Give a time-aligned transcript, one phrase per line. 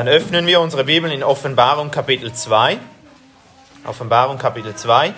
[0.00, 2.78] Dann öffnen wir unsere Bibel in Offenbarung Kapitel 2.
[3.84, 5.12] Offenbarung Kapitel 2.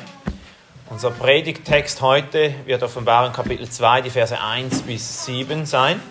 [0.90, 6.02] Unser Predigttext heute wird Offenbarung Kapitel 2, die Verse 1 bis 7 sein.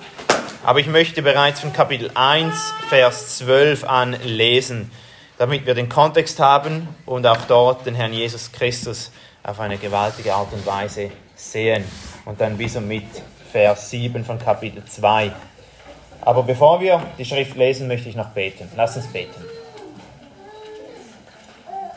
[0.64, 4.90] Aber ich möchte bereits von Kapitel 1, Vers 12 an lesen,
[5.38, 9.12] damit wir den Kontext haben und auch dort den Herrn Jesus Christus
[9.44, 11.84] auf eine gewaltige Art und Weise sehen.
[12.24, 13.04] Und dann bis und mit
[13.52, 15.34] Vers 7 von Kapitel 2
[16.22, 18.70] aber bevor wir die Schrift lesen, möchte ich noch beten.
[18.76, 19.44] Lass uns beten.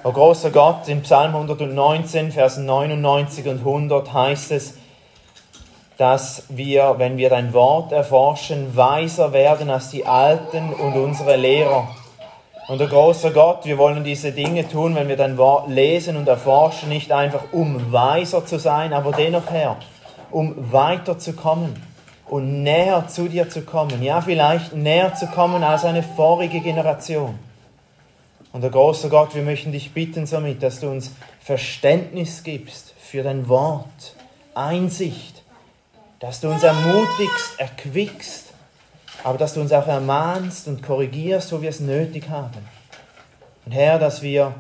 [0.03, 4.75] O großer Gott, im Psalm 119, Versen 99 und 100 heißt es,
[5.97, 11.89] dass wir, wenn wir dein Wort erforschen, weiser werden als die Alten und unsere Lehrer.
[12.67, 16.27] Und o großer Gott, wir wollen diese Dinge tun, wenn wir dein Wort lesen und
[16.29, 19.77] erforschen, nicht einfach um weiser zu sein, aber dennoch, Herr,
[20.31, 21.75] um weiterzukommen
[22.27, 24.03] und näher zu dir zu kommen.
[24.03, 27.39] Ja, vielleicht näher zu kommen als eine vorige Generation.
[28.53, 33.23] Und der große Gott, wir möchten dich bitten somit, dass du uns Verständnis gibst für
[33.23, 34.15] dein Wort,
[34.55, 35.43] Einsicht,
[36.21, 38.53] dass du uns ermutigst, erquickst,
[39.25, 42.65] aber dass du uns auch ermahnst und korrigierst, wo wir es nötig haben.
[43.67, 44.55] Und Herr, dass wir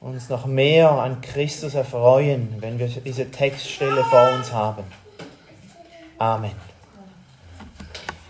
[0.00, 4.84] uns noch mehr an Christus erfreuen, wenn wir diese Textstelle vor uns haben.
[6.18, 6.69] Amen.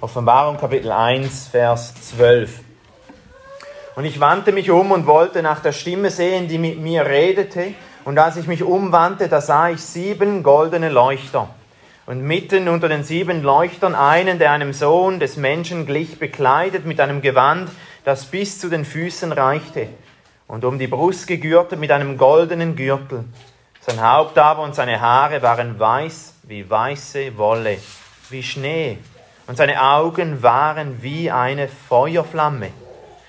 [0.02, 2.60] Offenbarung Kapitel 1, Vers 12.
[3.96, 7.74] Und ich wandte mich um und wollte nach der Stimme sehen, die mit mir redete.
[8.06, 11.50] Und als ich mich umwandte, da sah ich sieben goldene Leuchter.
[12.06, 16.98] Und mitten unter den sieben Leuchtern einen, der einem Sohn des Menschen glich, bekleidet mit
[16.98, 17.70] einem Gewand,
[18.02, 19.88] das bis zu den Füßen reichte.
[20.46, 23.24] Und um die Brust gegürtet mit einem goldenen Gürtel.
[23.82, 27.76] Sein Haupt aber und seine Haare waren weiß wie weiße Wolle,
[28.30, 28.96] wie Schnee
[29.50, 32.70] und seine Augen waren wie eine Feuerflamme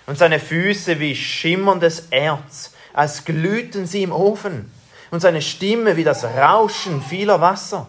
[0.05, 4.71] und seine Füße wie schimmerndes Erz, als glühten sie im Ofen
[5.09, 7.87] und seine Stimme wie das Rauschen vieler Wasser.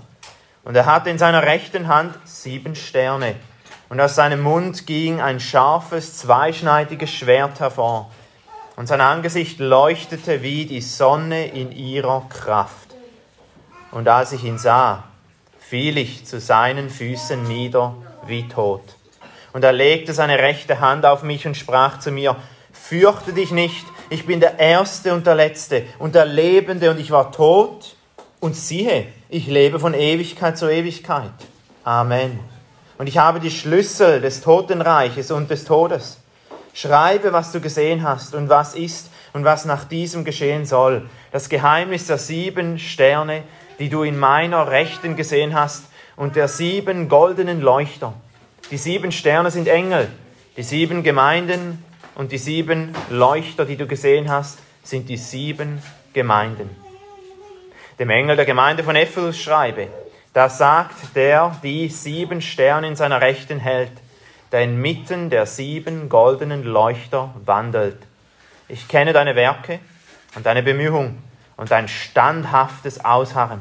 [0.64, 3.34] Und er hatte in seiner rechten Hand sieben Sterne
[3.90, 8.10] und aus seinem Mund ging ein scharfes, zweischneidiges Schwert hervor
[8.76, 12.94] und sein Angesicht leuchtete wie die Sonne in ihrer Kraft.
[13.90, 15.04] Und als ich ihn sah,
[15.58, 17.94] fiel ich zu seinen Füßen nieder
[18.26, 18.82] wie tot.
[19.52, 22.36] Und er legte seine rechte Hand auf mich und sprach zu mir,
[22.72, 27.10] fürchte dich nicht, ich bin der Erste und der Letzte und der Lebende und ich
[27.10, 27.96] war tot
[28.40, 31.32] und siehe, ich lebe von Ewigkeit zu Ewigkeit.
[31.84, 32.38] Amen.
[32.98, 36.18] Und ich habe die Schlüssel des Totenreiches und des Todes.
[36.74, 41.08] Schreibe, was du gesehen hast und was ist und was nach diesem geschehen soll.
[41.30, 43.42] Das Geheimnis der sieben Sterne,
[43.78, 45.84] die du in meiner Rechten gesehen hast,
[46.16, 48.14] und der sieben goldenen Leuchter.
[48.70, 50.08] Die sieben Sterne sind Engel,
[50.56, 51.84] die sieben Gemeinden
[52.14, 56.70] und die sieben Leuchter, die du gesehen hast, sind die sieben Gemeinden.
[57.98, 59.88] Dem Engel der Gemeinde von Ephesus schreibe,
[60.32, 63.92] da sagt der, die sieben Sterne in seiner Rechten hält,
[64.50, 67.98] der inmitten der sieben goldenen Leuchter wandelt.
[68.68, 69.78] Ich kenne deine Werke
[70.34, 71.18] und deine Bemühung
[71.56, 73.60] und dein standhaftes Ausharren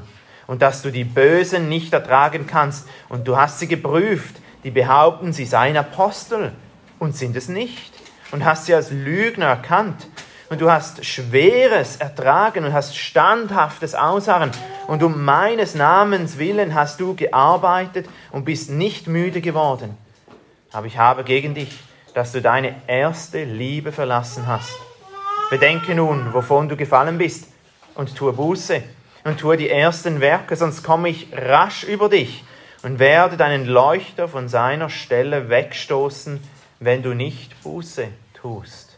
[0.51, 2.85] und dass du die Bösen nicht ertragen kannst.
[3.07, 4.35] Und du hast sie geprüft,
[4.66, 6.51] die behaupten, sie seien Apostel
[7.00, 7.94] und sind es nicht.
[8.34, 10.06] Und hast sie als Lügner erkannt.
[10.50, 14.51] Und du hast Schweres ertragen und hast Standhaftes ausharren.
[14.88, 19.97] Und um meines Namens willen hast du gearbeitet und bist nicht müde geworden.
[20.73, 21.79] Aber ich habe gegen dich,
[22.13, 24.73] dass du deine erste Liebe verlassen hast.
[25.50, 27.47] Bedenke nun, wovon du gefallen bist,
[27.95, 28.84] und tue Buße
[29.24, 32.44] und tue die ersten Werke, sonst komme ich rasch über dich
[32.84, 36.42] und werde deinen Leuchter von seiner Stelle wegstoßen,
[36.80, 38.98] wenn du nicht Buße tust.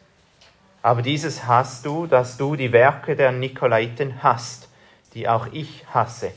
[0.82, 4.70] Aber dieses hast du, dass du die Werke der Nikolaiten hast,
[5.14, 6.32] die auch ich hasse.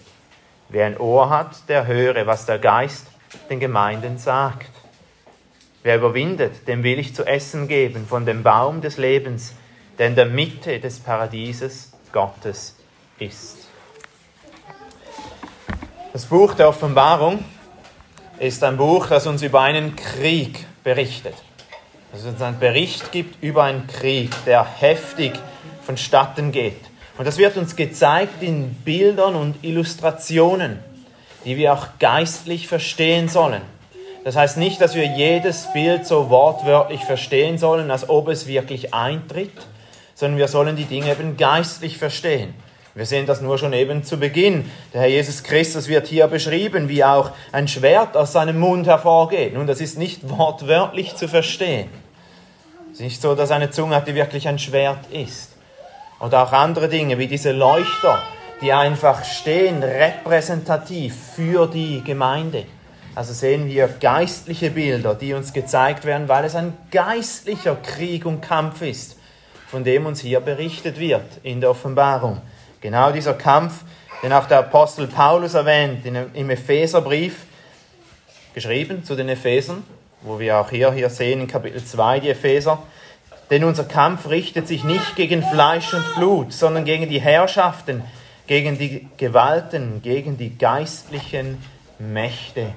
[0.69, 3.07] Wer ein Ohr hat, der höre, was der Geist
[3.51, 4.71] den Gemeinden sagt.
[5.83, 9.55] Wer überwindet, dem will ich zu essen geben von dem Baum des Lebens,
[9.99, 12.77] der in der Mitte des Paradieses Gottes
[13.19, 13.66] ist.
[16.17, 17.45] Das Buch der Offenbarung
[18.39, 21.35] ist ein Buch, das uns über einen Krieg berichtet.
[22.11, 25.35] Dass es uns einen Bericht gibt über einen Krieg, der heftig
[25.83, 26.81] vonstatten geht.
[27.19, 30.79] Und das wird uns gezeigt in Bildern und Illustrationen,
[31.45, 33.61] die wir auch geistlich verstehen sollen.
[34.25, 38.95] Das heißt nicht, dass wir jedes Bild so wortwörtlich verstehen sollen, als ob es wirklich
[38.95, 39.53] eintritt,
[40.15, 42.55] sondern wir sollen die Dinge eben geistlich verstehen.
[42.97, 44.71] Wir sehen das nur schon eben zu Beginn.
[44.95, 49.53] Der Herr Jesus Christus wird hier beschrieben, wie auch ein Schwert aus seinem Mund hervorgeht.
[49.53, 51.91] Nun, das ist nicht wortwörtlich zu verstehen,
[52.87, 55.51] Es ist nicht so, dass eine Zunge hat, die wirklich ein Schwert ist.
[56.21, 58.23] Oder auch andere Dinge wie diese Leuchter,
[58.63, 62.65] die einfach stehen, repräsentativ für die Gemeinde.
[63.15, 68.41] Also sehen wir geistliche Bilder, die uns gezeigt werden, weil es ein geistlicher Krieg und
[68.41, 69.19] Kampf ist,
[69.67, 72.41] von dem uns hier berichtet wird in der Offenbarung.
[72.87, 73.83] Genau dieser Kampf,
[74.23, 77.47] den auch der Apostel Paulus erwähnt im Epheserbrief,
[78.55, 79.83] geschrieben zu den Ephesern,
[80.21, 82.81] wo wir auch hier, hier sehen in Kapitel 2 die Epheser.
[83.51, 88.05] Denn unser Kampf richtet sich nicht gegen Fleisch und Blut, sondern gegen die Herrschaften,
[88.47, 91.61] gegen die Gewalten, gegen die geistlichen
[91.99, 92.73] Mächte.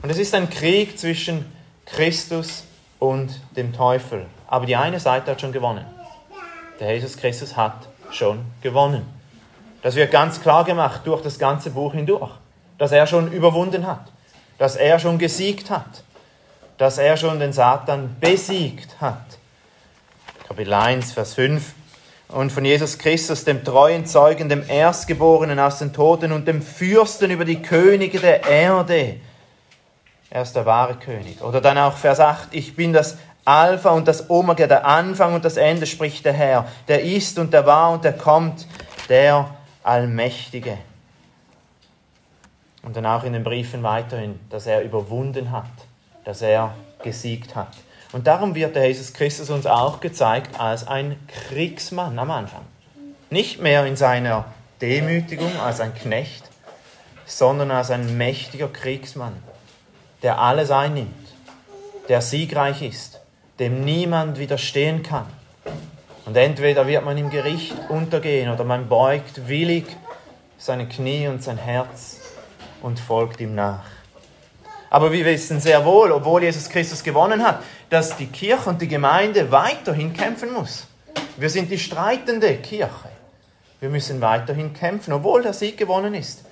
[0.00, 1.44] Und es ist ein Krieg zwischen
[1.86, 2.66] Christus
[3.00, 4.26] und dem Teufel.
[4.46, 5.84] Aber die eine Seite hat schon gewonnen.
[6.78, 9.06] Der Jesus Christus hat schon gewonnen.
[9.82, 12.30] Das wird ganz klar gemacht durch das ganze Buch hindurch,
[12.78, 14.12] dass er schon überwunden hat,
[14.58, 16.02] dass er schon gesiegt hat,
[16.78, 19.38] dass er schon den Satan besiegt hat.
[20.46, 21.74] Kapitel 1, Vers 5
[22.28, 27.30] und von Jesus Christus, dem treuen Zeugen, dem Erstgeborenen aus den Toten und dem Fürsten
[27.30, 29.16] über die Könige der Erde.
[30.30, 31.40] Er ist der wahre König.
[31.42, 33.16] Oder dann auch Vers 8, ich bin das
[33.48, 36.66] Alpha und das Omega, der Anfang und das Ende, spricht der Herr.
[36.86, 38.66] Der ist und der war und der kommt,
[39.08, 39.48] der
[39.82, 40.76] Allmächtige.
[42.82, 45.64] Und dann auch in den Briefen weiterhin, dass er überwunden hat,
[46.24, 47.68] dass er gesiegt hat.
[48.12, 52.62] Und darum wird der Jesus Christus uns auch gezeigt als ein Kriegsmann am Anfang.
[53.30, 54.44] Nicht mehr in seiner
[54.80, 56.44] Demütigung als ein Knecht,
[57.24, 59.34] sondern als ein mächtiger Kriegsmann,
[60.22, 61.14] der alles einnimmt,
[62.08, 63.17] der siegreich ist,
[63.58, 65.26] dem niemand widerstehen kann.
[66.26, 69.86] Und entweder wird man im Gericht untergehen oder man beugt willig
[70.58, 72.20] seine Knie und sein Herz
[72.82, 73.84] und folgt ihm nach.
[74.90, 78.88] Aber wir wissen sehr wohl, obwohl Jesus Christus gewonnen hat, dass die Kirche und die
[78.88, 80.86] Gemeinde weiterhin kämpfen muss.
[81.36, 83.08] Wir sind die streitende Kirche.
[83.80, 85.12] Wir müssen weiterhin kämpfen.
[85.12, 86.44] Obwohl der Sieg gewonnen ist,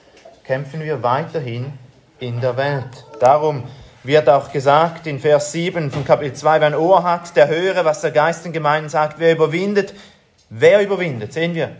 [0.45, 1.73] kämpfen wir weiterhin
[2.21, 3.05] in der Welt.
[3.21, 3.65] Darum
[4.07, 7.85] wird auch gesagt in Vers 7 von Kapitel 2, wer ein Ohr hat, der höre,
[7.85, 9.19] was der Geist den Gemeinden sagt.
[9.19, 9.95] Wer überwindet,
[10.49, 11.73] wer überwindet, sehen wir,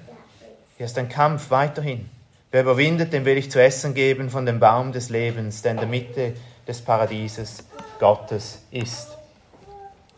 [0.77, 2.09] hier ist ein Kampf weiterhin.
[2.51, 5.79] Wer überwindet, dem will ich zu essen geben von dem Baum des Lebens, der in
[5.79, 6.35] der Mitte
[6.67, 7.65] des Paradieses
[7.99, 9.17] Gottes ist.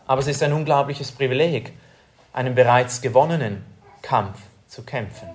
[0.06, 1.72] Aber es ist ein unglaubliches Privileg,
[2.32, 3.64] einen bereits gewonnenen
[4.02, 5.28] Kampf zu kämpfen.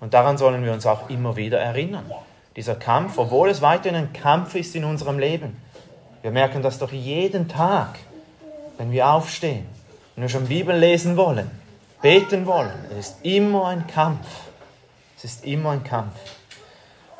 [0.00, 2.10] Und daran sollen wir uns auch immer wieder erinnern.
[2.56, 5.56] Dieser Kampf, obwohl es weiterhin ein Kampf ist in unserem Leben.
[6.24, 7.98] Wir merken das doch jeden Tag,
[8.78, 9.66] wenn wir aufstehen,
[10.16, 11.50] wenn wir schon Bibel lesen wollen,
[12.00, 12.72] beten wollen.
[12.90, 14.26] Es ist immer ein Kampf.
[15.18, 16.14] Es ist immer ein Kampf.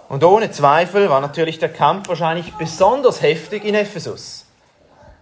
[0.08, 4.44] Und ohne Zweifel war natürlich der Kampf wahrscheinlich besonders heftig in Ephesus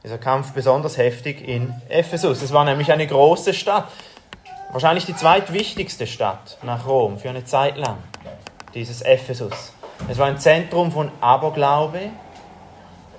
[0.05, 2.43] dieser Kampf besonders heftig in Ephesus.
[2.43, 3.89] Es war nämlich eine große Stadt,
[4.73, 7.99] wahrscheinlich die zweitwichtigste Stadt nach Rom für eine Zeit lang,
[8.75, 9.73] dieses Ephesus.
[10.09, 12.11] Es war ein Zentrum von Aberglaube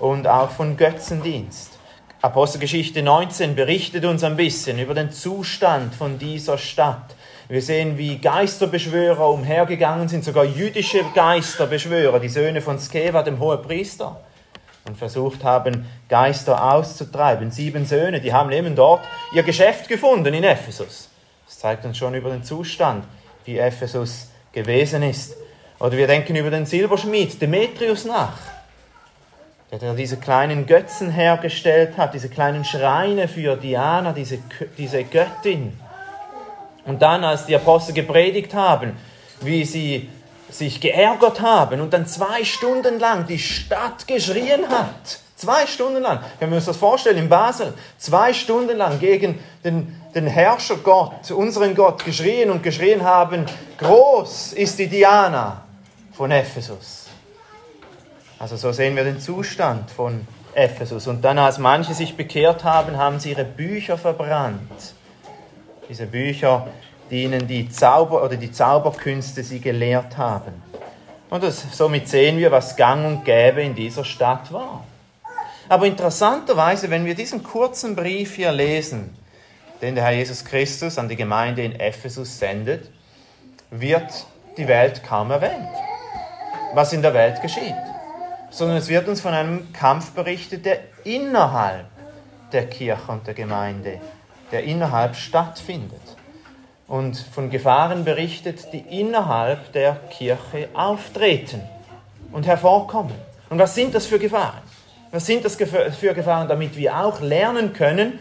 [0.00, 1.78] und auch von Götzendienst.
[2.22, 7.14] Apostelgeschichte 19 berichtet uns ein bisschen über den Zustand von dieser Stadt.
[7.48, 14.20] Wir sehen, wie Geisterbeschwörer umhergegangen sind, sogar jüdische Geisterbeschwörer, die Söhne von Skeva, dem Hohepriester
[14.86, 17.50] und versucht haben, Geister auszutreiben.
[17.50, 21.10] Sieben Söhne, die haben eben dort ihr Geschäft gefunden in Ephesus.
[21.46, 23.04] Das zeigt uns schon über den Zustand,
[23.44, 25.36] wie Ephesus gewesen ist.
[25.78, 28.38] Oder wir denken über den Silberschmied Demetrius nach,
[29.78, 34.38] der diese kleinen Götzen hergestellt hat, diese kleinen Schreine für Diana, diese,
[34.76, 35.78] diese Göttin.
[36.84, 38.96] Und dann, als die Apostel gepredigt haben,
[39.40, 40.10] wie sie
[40.50, 45.18] sich geärgert haben und dann zwei Stunden lang die Stadt geschrien hat.
[45.36, 46.20] Zwei Stunden lang.
[46.38, 47.74] Können wir uns das vorstellen in Basel?
[47.98, 53.44] Zwei Stunden lang gegen den, den Herrscher Gott, unseren Gott, geschrien und geschrien haben,
[53.78, 55.62] groß ist die Diana
[56.12, 57.03] von Ephesus.
[58.38, 61.06] Also so sehen wir den Zustand von Ephesus.
[61.06, 64.94] Und dann, als manche sich bekehrt haben, haben sie ihre Bücher verbrannt.
[65.88, 66.66] Diese Bücher
[67.10, 70.62] die ihnen die Zauber oder die Zauberkünste sie gelehrt haben.
[71.30, 74.84] Und das, somit sehen wir, was gang und gäbe in dieser Stadt war.
[75.68, 79.16] Aber interessanterweise, wenn wir diesen kurzen Brief hier lesen,
[79.80, 82.90] den der Herr Jesus Christus an die Gemeinde in Ephesus sendet,
[83.70, 84.26] wird
[84.56, 85.68] die Welt kaum erwähnt,
[86.74, 87.74] was in der Welt geschieht,
[88.54, 91.86] sondern es wird uns von einem Kampf berichtet, der innerhalb
[92.52, 94.00] der Kirche und der Gemeinde,
[94.52, 96.00] der innerhalb stattfindet
[96.86, 101.62] und von Gefahren berichtet, die innerhalb der Kirche auftreten
[102.30, 103.14] und hervorkommen.
[103.50, 104.62] Und was sind das für Gefahren?
[105.10, 108.20] Was sind das für Gefahren, damit wir auch lernen können,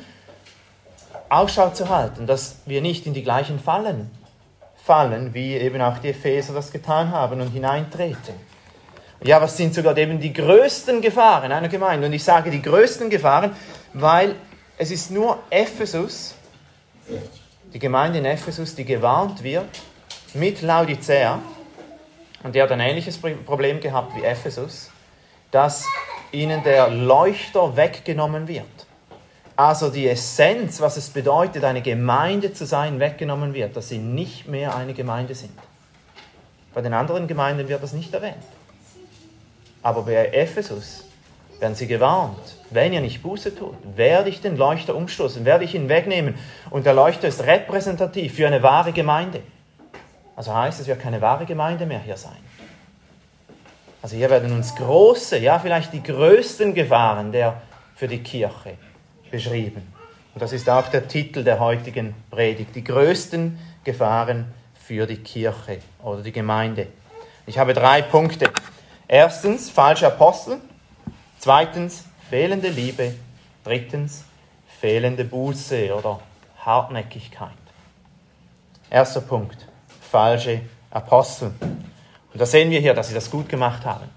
[1.30, 4.10] Ausschau zu halten, dass wir nicht in die gleichen Fallen
[4.84, 8.53] fallen, wie eben auch die Epheser das getan haben und hineintreten.
[9.24, 12.08] Ja, was sind sogar eben die größten Gefahren einer Gemeinde?
[12.08, 13.56] Und ich sage die größten Gefahren,
[13.94, 14.36] weil
[14.78, 16.36] es ist nur Ephesus,
[17.74, 19.70] die Gemeinde in Ephesus, die gewarnt wird
[20.34, 21.40] mit Laodicea,
[22.44, 24.92] und die hat ein ähnliches Problem gehabt wie Ephesus,
[25.52, 25.86] dass
[26.34, 28.66] ihnen der Leuchter weggenommen wird.
[29.56, 34.48] Also die Essenz, was es bedeutet, eine Gemeinde zu sein, weggenommen wird, dass sie nicht
[34.48, 35.58] mehr eine Gemeinde sind.
[36.74, 38.44] Bei den anderen Gemeinden wird das nicht erwähnt.
[39.84, 41.04] Aber bei Ephesus
[41.60, 45.76] werden sie gewarnt, wenn ihr nicht Buße tut, werde ich den Leuchter umstoßen, werde ich
[45.76, 46.36] ihn wegnehmen.
[46.70, 49.42] Und der Leuchter ist repräsentativ für eine wahre Gemeinde.
[50.36, 52.42] Also heißt es, wird keine wahre Gemeinde mehr hier sein.
[54.02, 57.62] Also hier werden uns große, ja vielleicht die größten Gefahren der
[57.96, 58.74] für die Kirche
[59.32, 59.94] beschrieben.
[60.34, 65.80] Und das ist auch der Titel der heutigen Predigt, die größten Gefahren für die Kirche
[66.02, 66.88] oder die Gemeinde.
[67.46, 68.50] Ich habe drei Punkte.
[69.14, 70.58] Erstens falsche Apostel,
[71.38, 73.14] zweitens fehlende Liebe,
[73.64, 74.24] drittens
[74.82, 76.20] fehlende Buße oder
[76.66, 77.52] Hartnäckigkeit.
[78.90, 79.68] Erster Punkt,
[80.02, 81.52] falsche Apostel.
[81.62, 84.10] Und da sehen wir hier, dass sie das gut gemacht haben.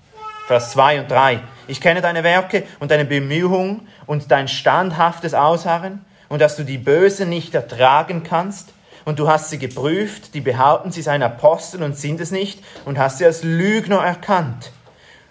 [0.47, 1.41] Vers 2 und 3.
[1.67, 6.79] Ich kenne deine Werke und deine Bemühungen und dein standhaftes Ausharren und dass du die
[6.79, 8.73] Bösen nicht ertragen kannst.
[9.05, 12.99] Und du hast sie geprüft, die behaupten, sie seien Apostel und sind es nicht, und
[12.99, 14.73] hast sie als Lügner erkannt.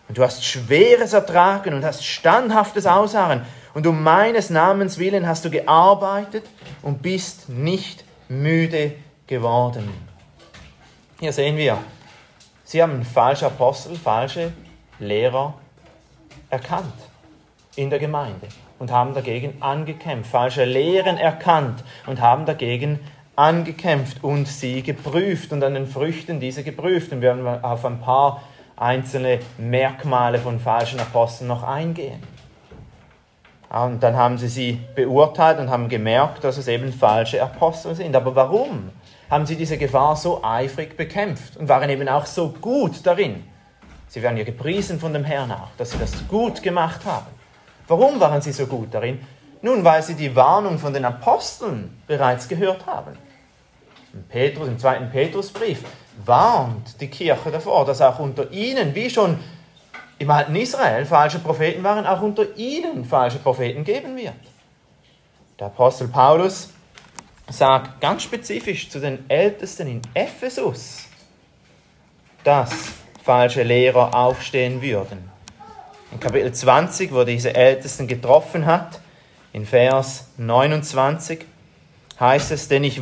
[0.08, 3.42] Und du hast Schweres ertragen und hast standhaftes Ausharren.
[3.74, 6.46] Und um meines Namens willen hast du gearbeitet
[6.82, 8.94] und bist nicht müde
[9.28, 9.90] geworden.
[11.20, 11.78] Hier sehen wir,
[12.64, 14.54] sie haben falsche Apostel, falsche
[15.00, 15.56] Lehrer
[16.50, 16.94] erkannt
[17.76, 18.48] in der Gemeinde
[18.80, 23.00] und haben dagegen angekämpft, falsche Lehren erkannt und haben dagegen
[23.36, 27.12] angekämpft und sie geprüft und an den Früchten diese geprüft.
[27.12, 28.44] Und wir werden auf ein paar
[28.78, 32.22] einzelne Merkmale von falschen Aposteln noch eingehen.
[33.70, 38.16] Und dann haben sie sie beurteilt und haben gemerkt, dass es eben falsche Apostel sind.
[38.16, 38.92] Aber warum
[39.30, 43.44] haben sie diese Gefahr so eifrig bekämpft und waren eben auch so gut darin?
[44.08, 47.26] Sie werden ja gepriesen von dem Herrn auch, dass sie das gut gemacht haben.
[47.88, 49.20] Warum waren sie so gut darin?
[49.62, 53.18] Nun, weil sie die Warnung von den Aposteln bereits gehört haben.
[54.14, 55.84] Im, Petrus, im zweiten Petrusbrief
[56.24, 59.40] warnt die Kirche davor, dass auch unter ihnen, wie schon
[60.18, 64.34] im alten Israel falsche Propheten waren, auch unter ihnen falsche Propheten geben wird.
[65.60, 66.70] Der Apostel Paulus
[67.50, 71.06] sagt ganz spezifisch zu den Ältesten in Ephesus,
[72.44, 72.72] dass
[73.24, 75.30] falsche Lehrer aufstehen würden.
[76.12, 79.00] In Kapitel 20, wo diese Ältesten getroffen hat,
[79.52, 81.46] in Vers 29,
[82.20, 83.02] heißt es, denn, ich,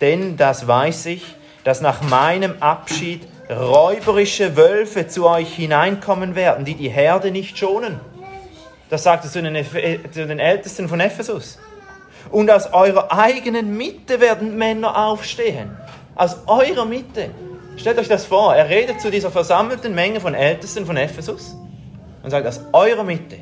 [0.00, 1.34] denn das weiß ich,
[1.66, 7.98] dass nach meinem Abschied räuberische Wölfe zu euch hineinkommen werden, die die Herde nicht schonen.
[8.88, 9.66] Das sagt er zu den,
[10.12, 11.58] zu den Ältesten von Ephesus.
[12.30, 15.76] Und aus eurer eigenen Mitte werden Männer aufstehen.
[16.14, 17.30] Aus eurer Mitte.
[17.76, 18.54] Stellt euch das vor.
[18.54, 21.56] Er redet zu dieser versammelten Menge von Ältesten von Ephesus
[22.22, 23.38] und sagt, aus eurer Mitte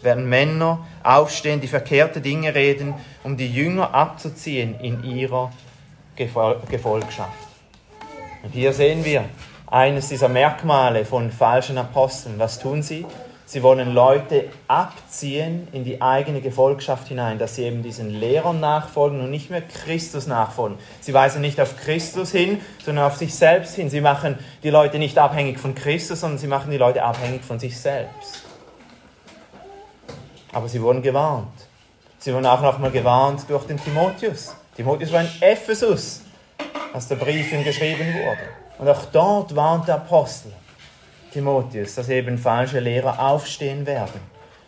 [0.00, 5.52] werden Männer aufstehen, die verkehrte Dinge reden, um die Jünger abzuziehen in ihrer
[6.16, 7.46] Gefolgschaft.
[8.46, 9.24] Und hier sehen wir
[9.66, 12.38] eines dieser Merkmale von falschen Aposteln.
[12.38, 13.04] Was tun sie?
[13.44, 19.20] Sie wollen Leute abziehen in die eigene Gefolgschaft hinein, dass sie eben diesen Lehrern nachfolgen
[19.20, 20.78] und nicht mehr Christus nachfolgen.
[21.00, 23.90] Sie weisen nicht auf Christus hin, sondern auf sich selbst hin.
[23.90, 27.58] Sie machen die Leute nicht abhängig von Christus, sondern sie machen die Leute abhängig von
[27.58, 28.44] sich selbst.
[30.52, 31.48] Aber sie wurden gewarnt.
[32.18, 34.54] Sie wurden auch nochmal gewarnt durch den Timotheus.
[34.76, 36.20] Timotheus war in Ephesus
[36.96, 38.40] als der Brief ihm geschrieben wurde.
[38.78, 40.50] Und auch dort warnt der Apostel
[41.30, 44.18] Timotheus, dass eben falsche Lehrer aufstehen werden.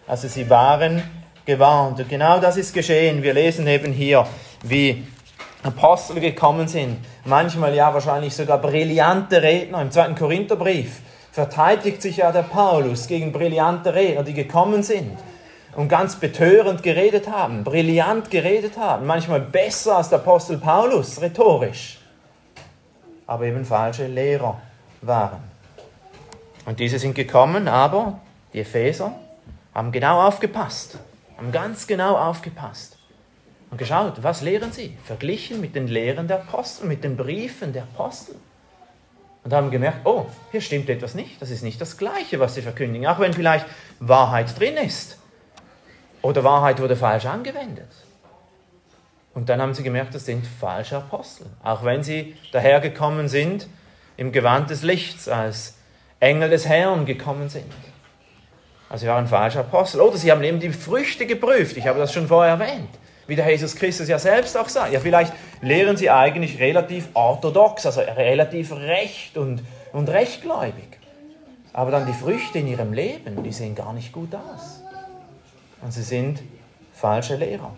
[0.06, 1.02] Also sie waren
[1.46, 2.00] gewarnt.
[2.00, 3.22] Und genau das ist geschehen.
[3.22, 4.26] Wir lesen eben hier,
[4.62, 5.06] wie
[5.62, 6.98] Apostel gekommen sind.
[7.24, 9.80] Manchmal ja wahrscheinlich sogar brillante Redner.
[9.80, 11.00] Im zweiten Korintherbrief
[11.32, 15.16] verteidigt sich ja der Paulus gegen brillante Redner, die gekommen sind
[15.76, 21.97] und ganz betörend geredet haben, brillant geredet haben, manchmal besser als der Apostel Paulus, rhetorisch
[23.28, 24.60] aber eben falsche Lehrer
[25.02, 25.42] waren.
[26.66, 28.18] Und diese sind gekommen, aber
[28.52, 29.14] die Epheser
[29.74, 30.98] haben genau aufgepasst,
[31.36, 32.96] haben ganz genau aufgepasst
[33.70, 34.96] und geschaut, was lehren sie?
[35.04, 38.34] Verglichen mit den Lehren der Apostel, mit den Briefen der Apostel.
[39.44, 42.62] Und haben gemerkt, oh, hier stimmt etwas nicht, das ist nicht das Gleiche, was sie
[42.62, 43.66] verkündigen, auch wenn vielleicht
[44.00, 45.18] Wahrheit drin ist.
[46.22, 47.88] Oder Wahrheit wurde falsch angewendet.
[49.38, 51.46] Und dann haben sie gemerkt, das sind falsche Apostel.
[51.62, 53.68] Auch wenn sie dahergekommen sind
[54.16, 55.76] im Gewand des Lichts, als
[56.18, 57.72] Engel des Herrn gekommen sind.
[58.90, 60.00] Also sie waren falsche Apostel.
[60.00, 61.76] Oder sie haben eben die Früchte geprüft.
[61.76, 62.88] Ich habe das schon vorher erwähnt.
[63.28, 64.92] Wie der Jesus Christus ja selbst auch sagt.
[64.92, 70.98] Ja, vielleicht lehren sie eigentlich relativ orthodox, also relativ recht und, und rechtgläubig.
[71.72, 74.82] Aber dann die Früchte in ihrem Leben, die sehen gar nicht gut aus.
[75.80, 76.42] Und sie sind
[76.92, 77.76] falsche Lehrer.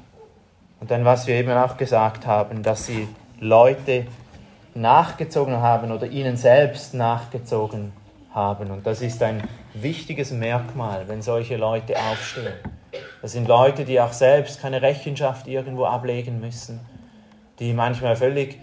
[0.80, 3.06] Und dann, was wir eben auch gesagt haben, dass sie
[3.38, 4.06] Leute
[4.74, 7.92] nachgezogen haben oder ihnen selbst nachgezogen
[8.32, 8.70] haben.
[8.70, 12.54] Und das ist ein wichtiges Merkmal, wenn solche Leute aufstehen.
[13.20, 16.80] Das sind Leute, die auch selbst keine Rechenschaft irgendwo ablegen müssen,
[17.58, 18.58] die manchmal völlig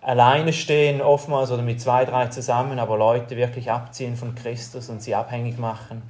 [0.00, 5.02] alleine stehen, oftmals oder mit zwei, drei zusammen, aber Leute wirklich abziehen von Christus und
[5.02, 6.02] sie abhängig machen.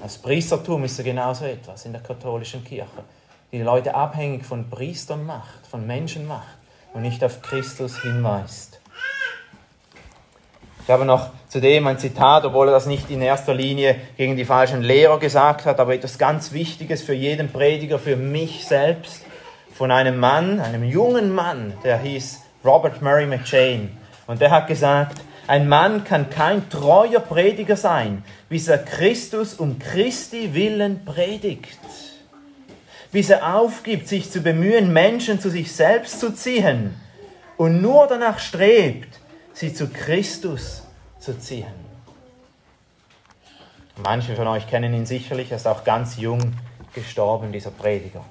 [0.00, 3.02] Das Priestertum ist ja genauso etwas in der katholischen Kirche
[3.52, 6.58] die Leute abhängig von Priestern macht, von Menschen macht
[6.92, 8.80] und nicht auf Christus hinweist.
[10.82, 14.44] Ich habe noch zudem ein Zitat, obwohl er das nicht in erster Linie gegen die
[14.44, 19.24] falschen Lehrer gesagt hat, aber etwas ganz Wichtiges für jeden Prediger, für mich selbst,
[19.74, 23.96] von einem Mann, einem jungen Mann, der hieß Robert Murray McChain.
[24.26, 29.78] Und der hat gesagt, ein Mann kann kein treuer Prediger sein, bis er Christus um
[29.78, 31.78] Christi willen predigt
[33.12, 36.94] bis er aufgibt, sich zu bemühen, Menschen zu sich selbst zu ziehen
[37.56, 39.18] und nur danach strebt,
[39.52, 40.82] sie zu Christus
[41.18, 41.88] zu ziehen.
[44.02, 46.52] Manche von euch kennen ihn sicherlich, er ist auch ganz jung
[46.94, 48.24] gestorben, dieser Prediger.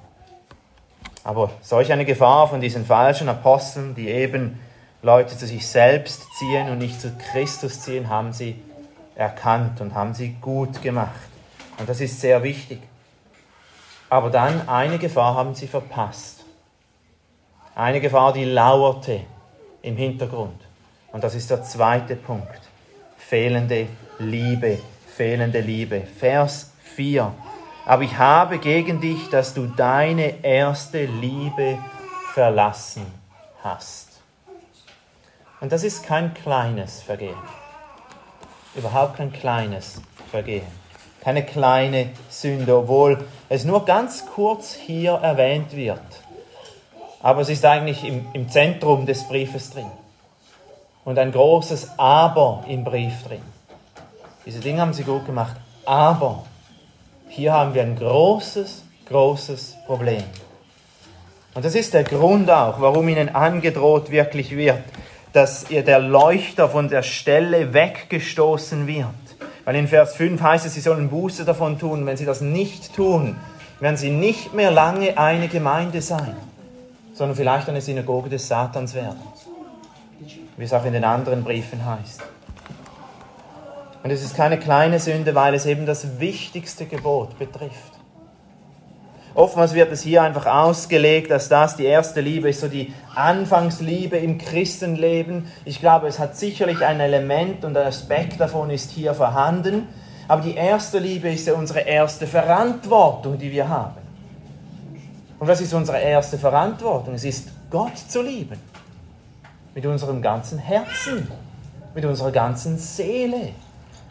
[1.24, 4.58] Aber solch eine Gefahr von diesen falschen Aposteln, die eben
[5.02, 8.56] Leute zu sich selbst ziehen und nicht zu Christus ziehen, haben sie
[9.14, 11.28] erkannt und haben sie gut gemacht.
[11.78, 12.80] Und das ist sehr wichtig.
[14.10, 16.44] Aber dann eine Gefahr haben sie verpasst.
[17.74, 19.20] Eine Gefahr, die lauerte
[19.82, 20.60] im Hintergrund.
[21.12, 22.60] Und das ist der zweite Punkt.
[23.16, 23.86] Fehlende
[24.18, 24.78] Liebe,
[25.14, 26.00] fehlende Liebe.
[26.00, 27.32] Vers 4.
[27.86, 31.78] Aber ich habe gegen dich, dass du deine erste Liebe
[32.32, 33.06] verlassen
[33.62, 34.20] hast.
[35.60, 37.36] Und das ist kein kleines Vergehen.
[38.74, 40.87] Überhaupt kein kleines Vergehen
[41.28, 43.18] keine kleine Sünde, obwohl
[43.50, 46.00] es nur ganz kurz hier erwähnt wird.
[47.20, 49.90] Aber es ist eigentlich im, im Zentrum des Briefes drin.
[51.04, 53.42] Und ein großes Aber im Brief drin.
[54.46, 55.54] Diese Dinge haben sie gut gemacht.
[55.84, 56.44] Aber
[57.28, 60.24] hier haben wir ein großes, großes Problem.
[61.52, 64.82] Und das ist der Grund auch, warum ihnen angedroht wirklich wird,
[65.34, 69.27] dass ihr der Leuchter von der Stelle weggestoßen wird.
[69.68, 72.06] Weil in Vers 5 heißt es, sie sollen Buße davon tun.
[72.06, 73.36] Wenn sie das nicht tun,
[73.80, 76.34] werden sie nicht mehr lange eine Gemeinde sein,
[77.12, 79.20] sondern vielleicht eine Synagoge des Satans werden.
[80.56, 82.22] Wie es auch in den anderen Briefen heißt.
[84.02, 87.97] Und es ist keine kleine Sünde, weil es eben das wichtigste Gebot betrifft.
[89.38, 94.16] Oftmals wird es hier einfach ausgelegt, dass das die erste Liebe ist, so die Anfangsliebe
[94.16, 95.46] im Christenleben.
[95.64, 99.86] Ich glaube, es hat sicherlich ein Element und ein Aspekt davon ist hier vorhanden.
[100.26, 103.94] Aber die erste Liebe ist ja unsere erste Verantwortung, die wir haben.
[105.38, 107.14] Und was ist unsere erste Verantwortung?
[107.14, 108.58] Es ist, Gott zu lieben.
[109.72, 111.30] Mit unserem ganzen Herzen,
[111.94, 113.50] mit unserer ganzen Seele,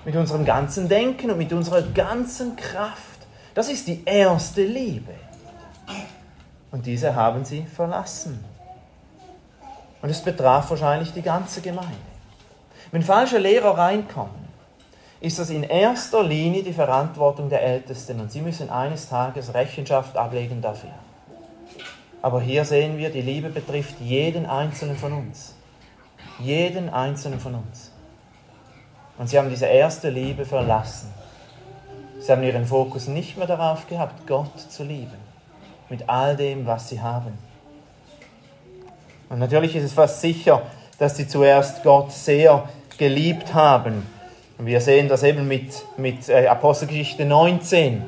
[0.06, 3.17] mit unserem ganzen Denken und mit unserer ganzen Kraft.
[3.58, 5.15] Das ist die erste Liebe.
[6.70, 8.46] Und diese haben sie verlassen.
[10.00, 11.96] Und es betraf wahrscheinlich die ganze Gemeinde.
[12.91, 14.48] Wenn falsche Lehrer reinkommen,
[15.22, 20.15] ist das in erster Linie die Verantwortung der Ältesten und sie müssen eines Tages Rechenschaft
[20.15, 20.93] ablegen dafür.
[22.22, 25.56] Aber hier sehen wir, die Liebe betrifft jeden einzelnen von uns.
[26.38, 27.91] Jeden einzelnen von uns.
[29.17, 31.17] Und sie haben diese erste Liebe verlassen.
[32.28, 35.16] Sie haben ihren Fokus nicht mehr darauf gehabt, Gott zu lieben,
[35.88, 37.32] mit all dem, was sie haben.
[39.30, 40.63] Und natürlich ist es fast sicher,
[41.00, 44.06] dass sie zuerst Gott sehr geliebt haben.
[44.58, 48.04] Und wir sehen das eben mit, mit äh, Apostelgeschichte 19,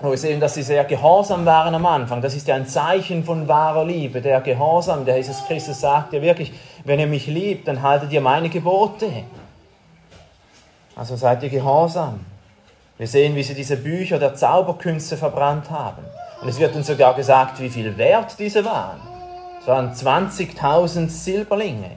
[0.00, 2.22] wo wir sehen, dass sie sehr gehorsam waren am Anfang.
[2.22, 5.04] Das ist ja ein Zeichen von wahrer Liebe, der Gehorsam.
[5.04, 9.12] Der Jesus Christus sagt ja wirklich, wenn ihr mich liebt, dann haltet ihr meine Gebote.
[10.96, 12.33] Also seid ihr gehorsam.
[12.96, 16.04] Wir sehen, wie sie diese Bücher der Zauberkünste verbrannt haben.
[16.40, 19.00] Und es wird uns sogar gesagt, wie viel wert diese waren.
[19.60, 21.90] Es waren 20.000 Silberlinge.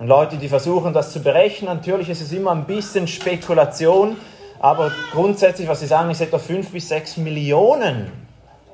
[0.00, 4.16] Und Leute, die versuchen, das zu berechnen, natürlich ist es immer ein bisschen Spekulation,
[4.58, 8.10] aber grundsätzlich, was sie sagen, ist etwa 5 bis 6 Millionen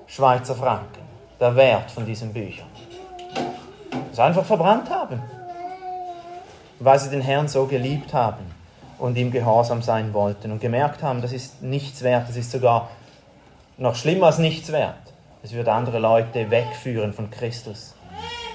[0.07, 1.03] Schweizer Franken
[1.39, 2.69] der Wert von diesen Büchern.
[4.11, 5.21] es einfach verbrannt haben,
[6.79, 8.57] weil sie den Herrn so geliebt haben
[8.98, 12.90] und ihm gehorsam sein wollten und gemerkt haben, das ist nichts wert, das ist sogar
[13.78, 14.94] noch schlimmer als nichts wert.
[15.42, 17.94] Es wird andere Leute wegführen von Christus.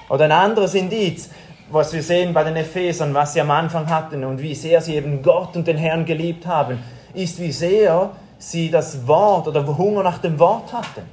[0.09, 1.29] Oder ein anderes Indiz,
[1.69, 4.95] was wir sehen bei den Ephesern, was sie am Anfang hatten und wie sehr sie
[4.95, 10.03] eben Gott und den Herrn geliebt haben, ist, wie sehr sie das Wort oder Hunger
[10.03, 11.03] nach dem Wort hatten.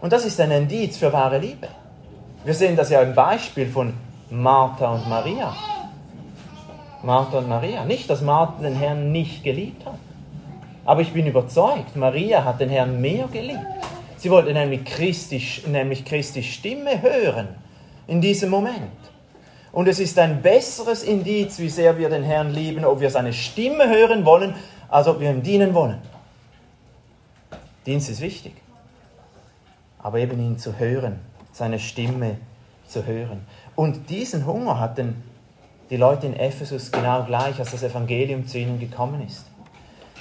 [0.00, 1.68] Und das ist ein Indiz für wahre Liebe.
[2.44, 3.94] Wir sehen das ja im Beispiel von
[4.30, 5.54] Martha und Maria.
[7.04, 7.84] Martha und Maria.
[7.84, 9.98] Nicht, dass Martha den Herrn nicht geliebt hat.
[10.84, 13.60] Aber ich bin überzeugt, Maria hat den Herrn mehr geliebt.
[14.16, 17.48] Sie wollte nämlich Christi, nämlich Christi Stimme hören
[18.06, 18.90] in diesem Moment.
[19.72, 23.32] Und es ist ein besseres Indiz, wie sehr wir den Herrn lieben, ob wir seine
[23.32, 24.54] Stimme hören wollen,
[24.88, 25.98] als ob wir ihm dienen wollen.
[27.84, 28.54] Dienst ist wichtig.
[29.98, 31.18] Aber eben ihn zu hören,
[31.52, 32.36] seine Stimme
[32.86, 33.46] zu hören.
[33.74, 35.22] Und diesen Hunger hatten
[35.90, 39.44] die Leute in Ephesus genau gleich, als das Evangelium zu ihnen gekommen ist.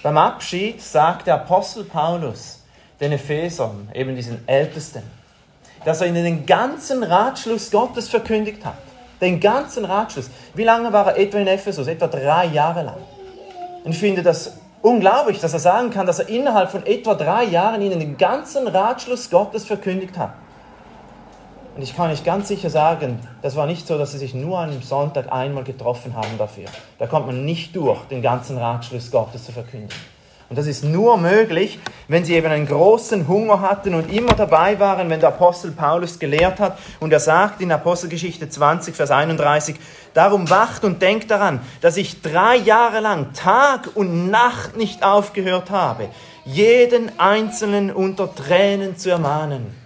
[0.02, 2.62] Beim Abschied sagt der Apostel Paulus
[3.00, 5.04] den Ephesern, eben diesen Ältesten,
[5.86, 8.78] dass er ihnen den ganzen Ratschluss Gottes verkündigt hat.
[9.22, 10.30] Den ganzen Ratschluss.
[10.54, 11.88] Wie lange war er etwa in Ephesus?
[11.88, 12.98] Etwa drei Jahre lang.
[13.84, 17.46] Und ich finde das unglaublich, dass er sagen kann, dass er innerhalb von etwa drei
[17.46, 20.34] Jahren ihnen den ganzen Ratschluss Gottes verkündigt hat.
[21.76, 24.60] Und ich kann euch ganz sicher sagen, das war nicht so, dass sie sich nur
[24.60, 26.66] einem Sonntag einmal getroffen haben dafür.
[27.00, 29.96] Da kommt man nicht durch, den ganzen Ratschluss Gottes zu verkündigen.
[30.50, 34.80] Und das ist nur möglich, wenn sie eben einen großen Hunger hatten und immer dabei
[34.80, 36.78] waren, wenn der Apostel Paulus gelehrt hat.
[37.00, 39.78] Und er sagt in Apostelgeschichte 20, Vers 31,
[40.14, 45.72] Darum wacht und denkt daran, dass ich drei Jahre lang Tag und Nacht nicht aufgehört
[45.72, 46.10] habe,
[46.46, 49.83] jeden Einzelnen unter Tränen zu ermahnen.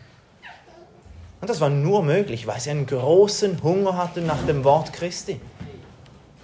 [1.39, 5.39] Und das war nur möglich, weil sie einen großen Hunger hatten nach dem Wort Christi.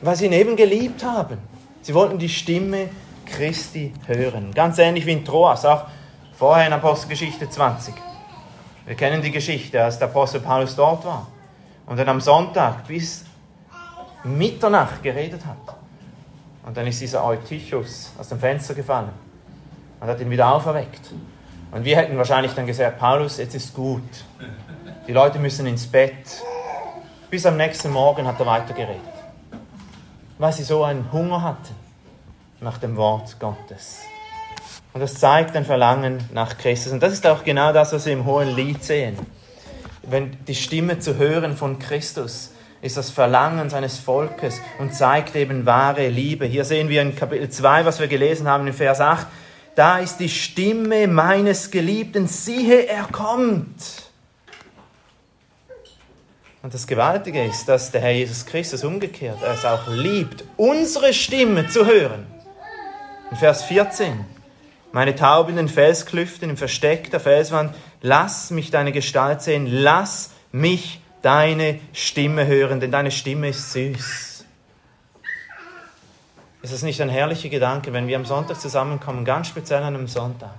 [0.01, 1.37] Weil sie ihn eben geliebt haben.
[1.81, 2.89] Sie wollten die Stimme
[3.25, 4.51] Christi hören.
[4.53, 5.85] Ganz ähnlich wie in Troas, auch
[6.33, 7.93] vorher in Apostelgeschichte 20.
[8.85, 11.27] Wir kennen die Geschichte, als der Apostel Paulus dort war
[11.85, 13.25] und dann am Sonntag bis
[14.23, 15.75] Mitternacht geredet hat.
[16.65, 19.09] Und dann ist dieser Eutychus aus dem Fenster gefallen
[19.99, 21.11] und hat ihn wieder auferweckt.
[21.71, 24.03] Und wir hätten wahrscheinlich dann gesagt, Paulus, jetzt ist gut.
[25.05, 26.13] Die Leute müssen ins Bett.
[27.29, 29.01] Bis am nächsten Morgen hat er weitergeredet.
[30.37, 31.75] Weil sie so einen Hunger hatten
[32.61, 33.99] nach dem Wort Gottes.
[34.93, 36.93] Und das zeigt ein Verlangen nach Christus.
[36.93, 39.17] Und das ist auch genau das, was wir im Hohen Lied sehen.
[40.03, 45.65] Wenn die Stimme zu hören von Christus ist das Verlangen seines Volkes und zeigt eben
[45.65, 46.45] wahre Liebe.
[46.45, 49.25] Hier sehen wir in Kapitel 2, was wir gelesen haben, in Vers 8,
[49.75, 54.02] da ist die Stimme meines Geliebten, siehe, er kommt.
[56.63, 61.67] Und das Gewaltige ist, dass der Herr Jesus Christus umgekehrt, es auch liebt, unsere Stimme
[61.67, 62.25] zu hören.
[63.31, 64.23] In Vers 14.
[64.93, 70.31] Meine Taube in den Felsklüften, im Versteck der Felswand, lass mich deine Gestalt sehen, lass
[70.53, 74.45] mich deine Stimme hören, denn deine Stimme ist süß.
[76.61, 80.07] Ist das nicht ein herrlicher Gedanke, wenn wir am Sonntag zusammenkommen, ganz speziell an einem
[80.07, 80.55] Sonntag?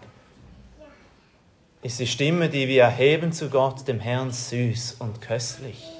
[1.80, 5.93] Ist die Stimme, die wir erheben zu Gott, dem Herrn, süß und köstlich.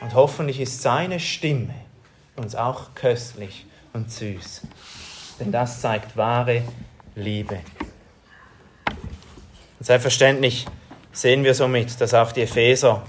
[0.00, 1.74] Und hoffentlich ist seine Stimme
[2.36, 4.62] uns auch köstlich und süß
[5.38, 6.62] denn das zeigt wahre
[7.14, 7.58] Liebe.
[9.78, 10.66] Und selbstverständlich
[11.12, 13.02] sehen wir somit, dass auch die Epheser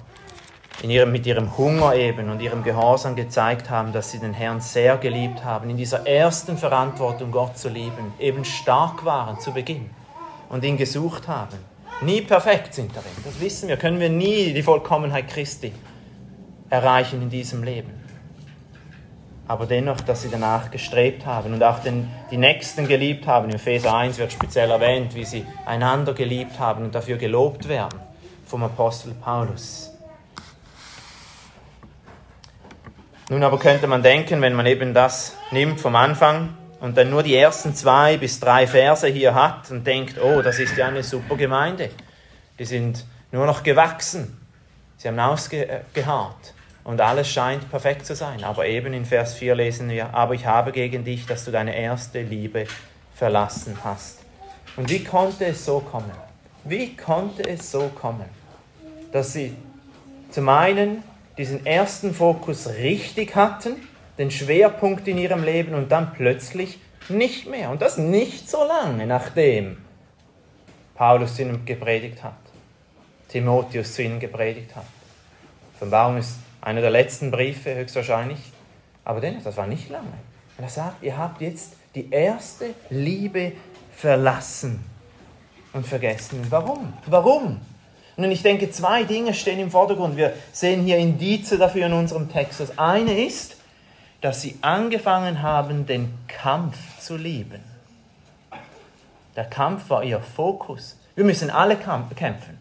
[0.83, 4.61] in ihrem, mit ihrem Hunger eben und ihrem Gehorsam gezeigt haben, dass sie den Herrn
[4.61, 9.89] sehr geliebt haben, in dieser ersten Verantwortung, Gott zu lieben, eben stark waren zu Beginn
[10.49, 11.57] und ihn gesucht haben.
[12.01, 15.73] Nie perfekt sind darin, das wissen wir, können wir nie die Vollkommenheit Christi
[16.69, 18.07] erreichen in diesem Leben
[19.47, 23.49] aber dennoch, dass sie danach gestrebt haben und auch den, die Nächsten geliebt haben.
[23.49, 27.99] In Epheser 1 wird speziell erwähnt, wie sie einander geliebt haben und dafür gelobt werden
[28.45, 29.93] vom Apostel Paulus.
[33.29, 37.23] Nun aber könnte man denken, wenn man eben das nimmt vom Anfang und dann nur
[37.23, 41.03] die ersten zwei bis drei Verse hier hat und denkt, oh, das ist ja eine
[41.03, 41.89] super Gemeinde.
[42.59, 44.37] Die sind nur noch gewachsen.
[44.97, 46.53] Sie haben ausgeharrt
[46.87, 48.45] und alles scheint perfekt zu sein.
[48.45, 51.75] Aber eben in Vers 4 lesen wir, aber ich habe gegen dich, dass du deine
[51.75, 52.65] erste Liebe
[53.13, 54.19] verlassen hast.
[54.77, 56.13] Und wie konnte es so kommen?
[56.63, 58.29] Wie konnte es so kommen,
[59.11, 59.53] dass sie
[60.31, 61.03] zum einen
[61.37, 63.75] diesen ersten Fokus richtig hatten,
[64.17, 67.69] den Schwerpunkt in ihrem Leben und dann plötzlich nicht mehr.
[67.69, 69.77] Und das nicht so lange, nachdem
[70.95, 72.37] Paulus ihnen gepredigt hat,
[73.27, 74.85] Timotheus zu ihnen gepredigt hat.
[75.75, 78.39] Offenbarung ist einer der letzten Briefe höchstwahrscheinlich.
[79.05, 80.13] Aber dennoch, das war nicht lange.
[80.57, 83.53] Und er sagt, ihr habt jetzt die erste Liebe
[83.95, 84.83] verlassen
[85.73, 86.45] und vergessen.
[86.49, 86.93] Warum?
[87.05, 87.59] Warum?
[88.17, 90.17] Und ich denke, zwei Dinge stehen im Vordergrund.
[90.17, 92.59] Wir sehen hier Indize dafür in unserem Text.
[92.59, 93.57] Das eine ist,
[94.21, 97.63] dass sie angefangen haben, den Kampf zu lieben.
[99.35, 100.97] Der Kampf war ihr Fokus.
[101.15, 102.57] Wir müssen alle kämpfen,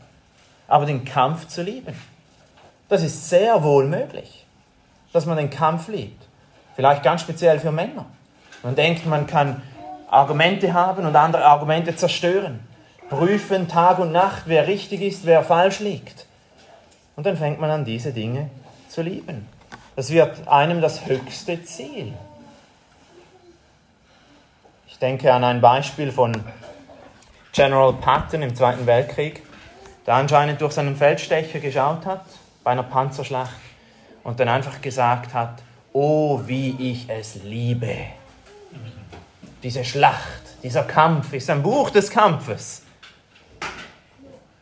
[0.69, 1.95] aber den Kampf zu lieben.
[2.89, 4.47] Das ist sehr wohl möglich,
[5.13, 6.23] dass man den Kampf liebt.
[6.77, 8.07] Vielleicht ganz speziell für Männer.
[8.63, 9.63] Man denkt, man kann
[10.09, 12.61] Argumente haben und andere Argumente zerstören.
[13.09, 16.27] Prüfen Tag und Nacht, wer richtig ist, wer falsch liegt.
[17.17, 18.51] Und dann fängt man an, diese Dinge
[18.89, 19.49] zu lieben.
[19.97, 22.13] Das wird einem das höchste Ziel.
[24.87, 26.45] Ich denke an ein Beispiel von
[27.53, 29.43] General Patton im Zweiten Weltkrieg,
[30.07, 32.25] der anscheinend durch seinen Feldstecher geschaut hat
[32.67, 33.55] bei einer Panzerschlacht
[34.25, 37.97] und dann einfach gesagt hat, oh, wie ich es liebe.
[39.63, 42.83] Diese Schlacht, dieser Kampf ist ein Buch des Kampfes.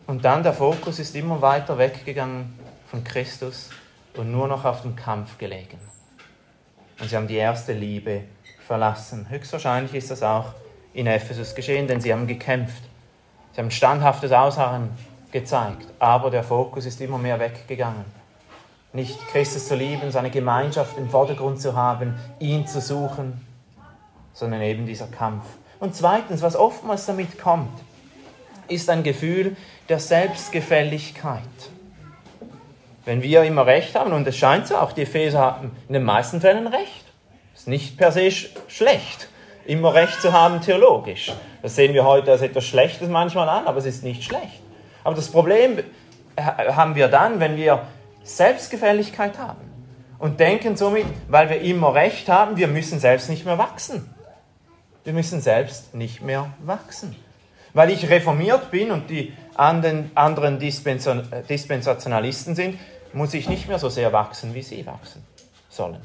[0.06, 2.58] Und dann der Fokus ist immer weiter weggegangen
[2.90, 3.70] von Christus
[4.18, 5.78] und nur noch auf dem Kampf gelegen.
[7.00, 8.24] Und sie haben die erste Liebe
[8.66, 9.30] verlassen.
[9.30, 10.52] Höchstwahrscheinlich ist das auch
[10.92, 12.82] in Ephesus geschehen, denn sie haben gekämpft.
[13.54, 14.90] Sie haben standhaftes Ausharren
[15.34, 18.04] gezeigt, aber der Fokus ist immer mehr weggegangen.
[18.92, 23.44] Nicht Christus zu lieben, seine Gemeinschaft im Vordergrund zu haben, ihn zu suchen,
[24.32, 25.44] sondern eben dieser Kampf.
[25.80, 27.76] Und zweitens, was oftmals damit kommt,
[28.68, 29.56] ist ein Gefühl
[29.88, 31.42] der Selbstgefälligkeit.
[33.04, 36.04] Wenn wir immer recht haben, und es scheint so, auch die Epheser hatten in den
[36.04, 37.04] meisten Fällen recht.
[37.56, 39.28] Ist nicht per se schlecht,
[39.66, 41.32] immer recht zu haben theologisch.
[41.60, 44.63] Das sehen wir heute als etwas Schlechtes manchmal an, aber es ist nicht schlecht.
[45.04, 45.78] Aber das Problem
[46.36, 47.82] haben wir dann, wenn wir
[48.24, 49.60] Selbstgefälligkeit haben
[50.18, 54.12] und denken somit, weil wir immer recht haben, wir müssen selbst nicht mehr wachsen.
[55.04, 57.14] Wir müssen selbst nicht mehr wachsen.
[57.74, 62.78] Weil ich reformiert bin und die anderen Dispensationalisten sind,
[63.12, 65.22] muss ich nicht mehr so sehr wachsen, wie sie wachsen
[65.68, 66.00] sollen.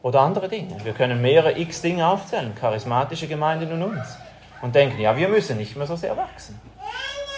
[0.00, 0.76] Oder andere Dinge.
[0.84, 4.16] Wir können mehrere x Dinge aufzählen, charismatische Gemeinden und uns.
[4.62, 6.58] Und denken, ja, wir müssen nicht mehr so sehr wachsen.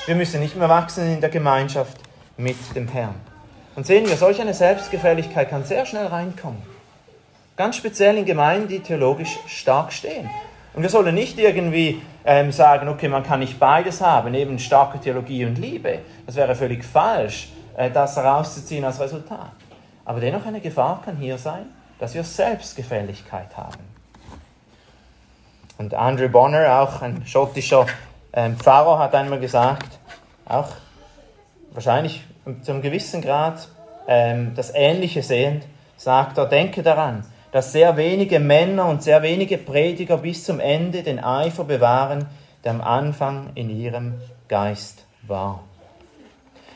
[0.07, 1.99] Wir müssen nicht mehr wachsen in der Gemeinschaft
[2.39, 3.15] mit dem Herrn.
[3.77, 6.63] Und sehen wir, solch eine Selbstgefälligkeit kann sehr schnell reinkommen.
[7.57, 10.31] Ganz speziell in Gemeinden, die theologisch stark stehen.
[10.73, 14.99] Und wir sollen nicht irgendwie ähm, sagen, okay, man kann nicht beides haben, eben starke
[14.99, 15.99] Theologie und Liebe.
[16.27, 19.53] Das wäre völlig falsch, äh, das herauszuziehen als Resultat.
[20.07, 21.67] Aber dennoch eine Gefahr kann hier sein,
[21.99, 23.85] dass wir Selbstgefälligkeit haben.
[25.77, 27.87] Und Andrew Bonner, auch ein schottischer
[28.33, 29.99] ähm, Pfarrer, hat einmal gesagt,
[30.47, 30.69] auch
[31.73, 32.25] wahrscheinlich
[32.63, 33.69] zu einem gewissen Grad
[34.07, 35.65] ähm, das Ähnliche sehend,
[35.97, 41.03] sagt er, denke daran, dass sehr wenige Männer und sehr wenige Prediger bis zum Ende
[41.03, 42.27] den Eifer bewahren,
[42.65, 45.61] der am Anfang in ihrem Geist war.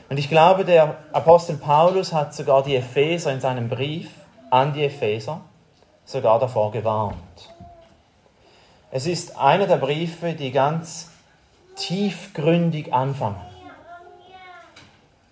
[0.08, 4.10] Und ich glaube, der Apostel Paulus hat sogar die Epheser in seinem Brief
[4.50, 5.40] an die Epheser
[6.04, 7.16] sogar davor gewarnt.
[8.90, 11.10] Es ist einer der Briefe, die ganz
[11.76, 13.40] tiefgründig anfangen.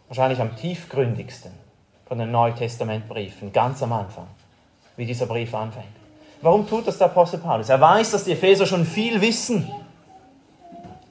[0.09, 1.53] Wahrscheinlich am tiefgründigsten
[2.07, 4.27] von den Neutestamentbriefen, ganz am Anfang
[4.97, 5.87] wie dieser Brief anfängt.
[6.43, 7.69] Warum tut das der Apostel Paulus?
[7.69, 9.71] Er weiß, dass die Epheser schon viel wissen.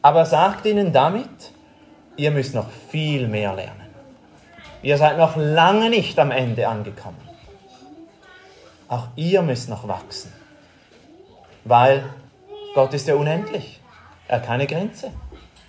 [0.02, 1.52] Aber er sagt ihnen damit,
[2.18, 3.82] ihr müsst noch viel mehr lernen.
[4.84, 7.18] Ihr seid noch lange nicht am Ende angekommen.
[8.88, 10.32] Auch ihr müsst noch wachsen.
[11.64, 12.04] Weil
[12.74, 13.81] Gott ist ja unendlich.
[14.32, 15.12] Er hat keine Grenze,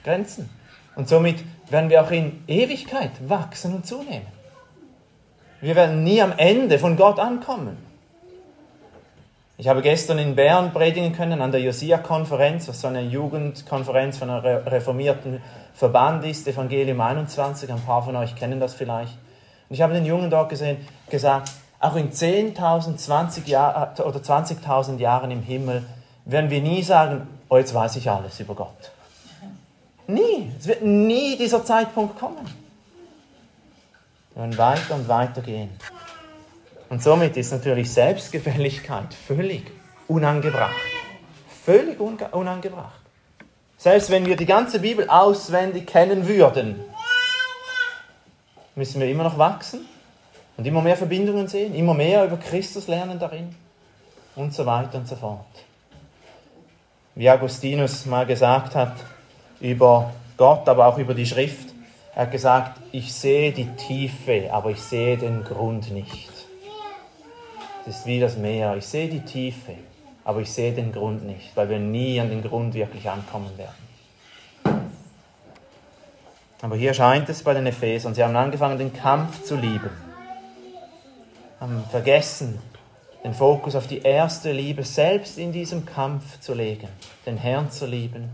[0.04, 0.48] Grenzen.
[0.94, 4.28] Und somit werden wir auch in Ewigkeit wachsen und zunehmen.
[5.60, 7.76] Wir werden nie am Ende von Gott ankommen.
[9.58, 14.30] Ich habe gestern in Bern predigen können an der Josia-Konferenz, was so eine Jugendkonferenz von
[14.30, 15.42] einem reformierten
[15.74, 17.68] Verband ist, Evangelium 21.
[17.68, 19.18] Ein paar von euch kennen das vielleicht.
[19.68, 20.76] Und ich habe den Jungen dort gesehen,
[21.10, 25.82] gesagt, auch in 10.000, 20 Jahr, oder 20.000 Jahren im Himmel
[26.24, 28.92] werden wir nie sagen, oh, jetzt weiß ich alles über Gott.
[30.06, 30.50] Nie.
[30.58, 32.46] Es wird nie dieser Zeitpunkt kommen.
[34.34, 35.70] Wir werden weiter und weiter gehen.
[36.88, 39.70] Und somit ist natürlich Selbstgefälligkeit völlig
[40.08, 40.74] unangebracht.
[41.64, 43.00] Völlig unangebracht.
[43.78, 46.80] Selbst wenn wir die ganze Bibel auswendig kennen würden,
[48.74, 49.86] müssen wir immer noch wachsen
[50.56, 53.54] und immer mehr Verbindungen sehen, immer mehr über Christus lernen darin
[54.36, 55.46] und so weiter und so fort.
[57.14, 58.94] Wie Augustinus mal gesagt hat
[59.60, 61.72] über Gott, aber auch über die Schrift,
[62.14, 66.30] Er hat gesagt, ich sehe die Tiefe, aber ich sehe den Grund nicht.
[67.86, 68.76] Es ist wie das Meer.
[68.76, 69.74] Ich sehe die Tiefe,
[70.24, 74.82] aber ich sehe den Grund nicht, weil wir nie an den Grund wirklich ankommen werden.
[76.60, 79.90] Aber hier scheint es bei den Ephesern, sie haben angefangen, den Kampf zu lieben,
[81.58, 82.60] haben vergessen,
[83.24, 86.88] den Fokus auf die erste Liebe selbst in diesem Kampf zu legen,
[87.24, 88.30] den Herrn zu lieben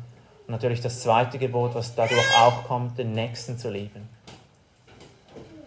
[0.47, 4.09] und natürlich das zweite Gebot, was dadurch auch kommt, den Nächsten zu lieben.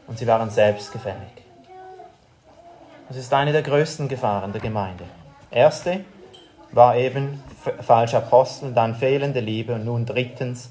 [0.07, 1.31] Und sie waren selbstgefällig.
[3.07, 5.03] Das ist eine der größten Gefahren der Gemeinde.
[5.51, 6.03] Erste
[6.71, 7.43] war eben
[7.81, 10.69] falsche Apostel, dann fehlende Liebe und nun drittens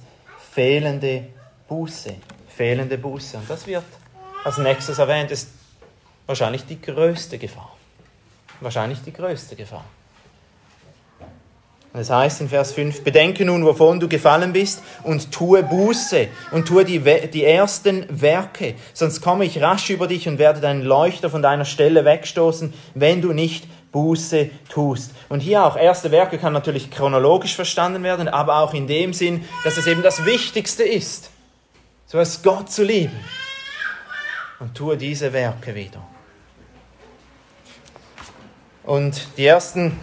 [0.51, 1.27] fehlende
[1.69, 2.15] Buße.
[2.49, 3.37] Fehlende Buße.
[3.37, 3.85] Und das wird
[4.45, 5.51] als nächstes erwähnt, ist
[6.27, 7.77] wahrscheinlich die größte Gefahr.
[8.61, 9.85] Wahrscheinlich die größte Gefahr.
[11.93, 16.69] Das heißt in Vers 5, bedenke nun, wovon du gefallen bist und tue Buße und
[16.69, 21.31] tue die, die ersten Werke, sonst komme ich rasch über dich und werde deinen Leuchter
[21.31, 25.11] von deiner Stelle wegstoßen, wenn du nicht Buße tust.
[25.29, 29.45] Und hier auch erste Werke kann natürlich chronologisch verstanden werden, aber auch in dem Sinn,
[29.65, 31.31] dass es eben das Wichtigste ist,
[32.07, 33.19] so als Gott zu lieben.
[34.61, 36.07] Und tue diese Werke wieder.
[38.91, 39.97] Und die ersten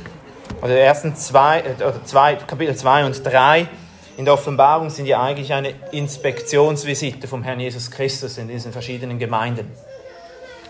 [0.61, 3.67] oder die ersten zwei, äh, oder zwei, Kapitel 2 und 3
[4.15, 9.19] in der Offenbarung sind ja eigentlich eine Inspektionsvisite vom Herrn Jesus Christus in diesen verschiedenen
[9.19, 9.69] Gemeinden.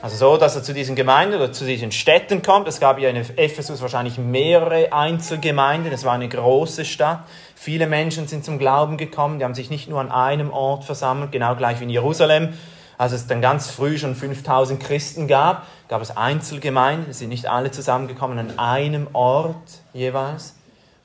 [0.01, 2.67] Also so, dass er zu diesen Gemeinden oder zu diesen Städten kommt.
[2.67, 5.93] Es gab ja in Ephesus wahrscheinlich mehrere Einzelgemeinden.
[5.93, 7.19] Es war eine große Stadt.
[7.53, 9.37] Viele Menschen sind zum Glauben gekommen.
[9.37, 12.55] Die haben sich nicht nur an einem Ort versammelt, genau gleich wie in Jerusalem,
[12.97, 17.71] als es dann ganz früh schon 5000 Christen gab, gab es Einzelgemeinden, sind nicht alle
[17.71, 20.55] zusammengekommen an einem Ort jeweils.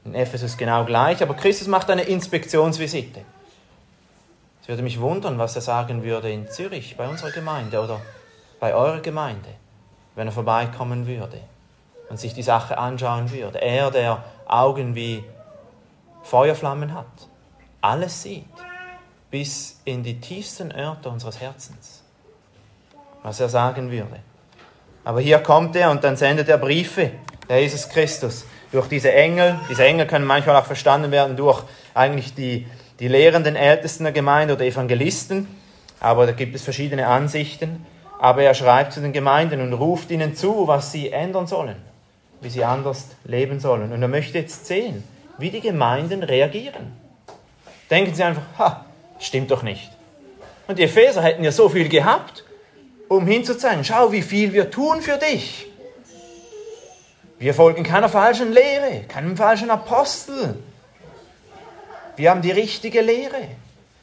[0.05, 3.21] In Ephesus genau gleich, aber Christus macht eine Inspektionsvisite.
[4.61, 8.01] Es würde mich wundern, was er sagen würde in Zürich, bei unserer Gemeinde oder
[8.59, 9.49] bei eurer Gemeinde,
[10.17, 11.41] wenn er vorbeikommen würde
[12.09, 13.61] und sich die Sache anschauen würde.
[13.61, 15.23] Er, der Augen wie
[16.25, 17.07] Feuerflammen hat,
[17.81, 18.72] alles sieht
[19.33, 22.05] bis in die tiefsten Örter unseres Herzens,
[23.23, 24.21] was er sagen würde.
[25.05, 27.11] Aber hier kommt er und dann sendet er Briefe,
[27.49, 29.59] der Jesus Christus, durch diese Engel.
[29.71, 31.65] Diese Engel können manchmal auch verstanden werden durch
[31.95, 32.67] eigentlich die,
[33.01, 35.49] die lehrenden Ältesten der Gemeinde oder Evangelisten,
[35.99, 37.87] aber da gibt es verschiedene Ansichten.
[38.19, 41.77] Aber er schreibt zu den Gemeinden und ruft ihnen zu, was sie ändern sollen,
[42.41, 43.93] wie sie anders leben sollen.
[43.93, 45.03] Und er möchte jetzt sehen,
[45.39, 46.93] wie die Gemeinden reagieren.
[47.91, 48.85] Denken sie einfach, ha,
[49.23, 49.89] Stimmt doch nicht.
[50.67, 52.45] Und die Epheser hätten ja so viel gehabt,
[53.09, 55.69] um hinzuzeigen, schau, wie viel wir tun für dich.
[57.39, 60.59] Wir folgen keiner falschen Lehre, keinem falschen Apostel.
[62.17, 63.49] Wir haben die richtige Lehre.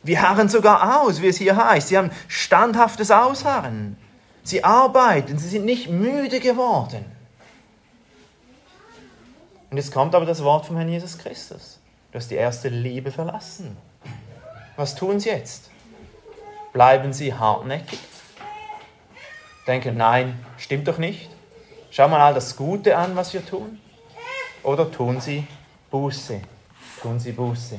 [0.03, 1.89] Wir harren sogar aus, wie es hier heißt.
[1.89, 3.97] Sie haben standhaftes Ausharren.
[4.43, 7.03] Sie arbeiten, sie sind nicht müde geworden.
[9.69, 11.79] Und jetzt kommt aber das Wort vom Herrn Jesus Christus.
[12.11, 13.77] Du hast die erste Liebe verlassen.
[14.79, 15.69] Was tun sie jetzt?
[16.71, 17.99] Bleiben sie hartnäckig?
[19.67, 21.29] Denken, nein, stimmt doch nicht.
[21.91, 23.77] Schau mal all das Gute an, was wir tun.
[24.63, 25.45] Oder tun sie
[25.91, 26.39] Buße?
[27.01, 27.77] Tun sie Buße?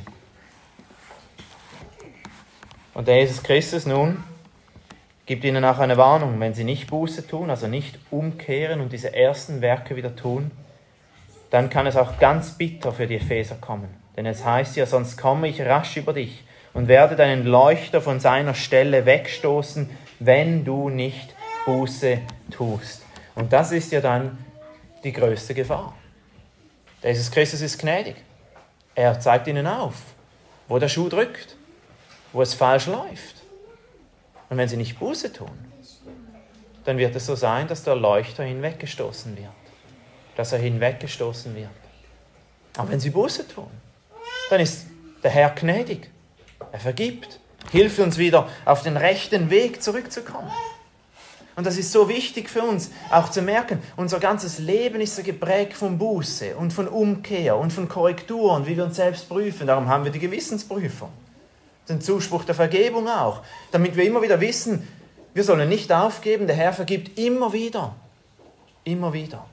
[2.93, 4.23] Und der Jesus Christus nun
[5.25, 9.17] gibt ihnen auch eine Warnung, wenn sie nicht Buße tun, also nicht umkehren und diese
[9.17, 10.51] ersten Werke wieder tun,
[11.49, 13.89] dann kann es auch ganz bitter für die Epheser kommen.
[14.19, 18.21] Denn es heißt ja, sonst komme ich rasch über dich und werde deinen Leuchter von
[18.21, 21.35] seiner Stelle wegstoßen, wenn du nicht
[21.67, 22.19] Buße
[22.51, 23.03] tust.
[23.35, 24.39] Und das ist ja dann
[25.05, 25.95] die größte Gefahr.
[27.03, 28.17] Jesus Christus ist gnädig.
[28.95, 29.95] Er zeigt ihnen auf,
[30.69, 31.57] wo der Schuh drückt,
[32.33, 33.37] wo es falsch läuft.
[34.49, 35.51] Und wenn sie nicht Buße tun,
[36.85, 39.49] dann wird es so sein, dass der Leuchter hinweggestoßen wird.
[40.37, 41.69] Dass er hinweggestoßen wird.
[42.77, 43.71] Aber wenn sie Buße tun,
[44.49, 44.87] dann ist
[45.23, 46.11] der Herr gnädig.
[46.73, 47.41] Er vergibt,
[47.71, 50.51] hilft uns wieder auf den rechten Weg zurückzukommen.
[51.57, 55.23] Und das ist so wichtig für uns, auch zu merken, unser ganzes Leben ist so
[55.23, 59.67] geprägt von Buße und von Umkehr und von Korrekturen, wie wir uns selbst prüfen.
[59.67, 61.11] Darum haben wir die Gewissensprüfung,
[61.89, 63.43] den Zuspruch der Vergebung auch,
[63.73, 64.89] damit wir immer wieder wissen,
[65.35, 67.95] wir sollen nicht aufgeben, der Herr vergibt immer wieder,
[68.85, 69.45] immer wieder.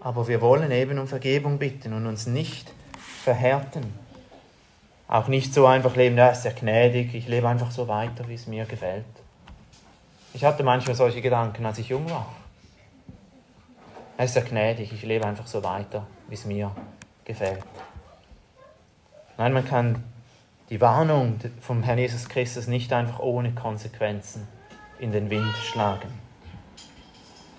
[0.00, 2.70] Aber wir wollen eben um Vergebung bitten und uns nicht
[3.24, 4.01] verhärten.
[5.12, 8.34] Auch nicht so einfach leben, er ist ja gnädig, ich lebe einfach so weiter, wie
[8.34, 9.04] es mir gefällt.
[10.32, 12.32] Ich hatte manchmal solche Gedanken, als ich jung war.
[14.16, 16.70] Er ist ja gnädig, ich lebe einfach so weiter, wie es mir
[17.26, 17.62] gefällt.
[19.36, 20.02] Nein, man kann
[20.70, 24.48] die Warnung vom Herrn Jesus Christus nicht einfach ohne Konsequenzen
[24.98, 26.08] in den Wind schlagen.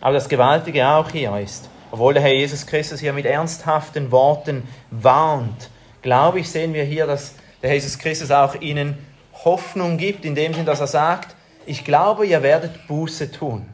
[0.02, 4.68] Aber das Gewaltige auch hier ist, obwohl der Herr Jesus Christus hier mit ernsthaften Worten
[4.90, 5.70] warnt,
[6.02, 8.98] glaube ich, sehen wir hier, dass der Jesus Christus auch ihnen
[9.46, 11.36] Hoffnung gibt, in dem Sinne, dass er sagt,
[11.66, 13.66] ich glaube, ihr werdet Buße tun.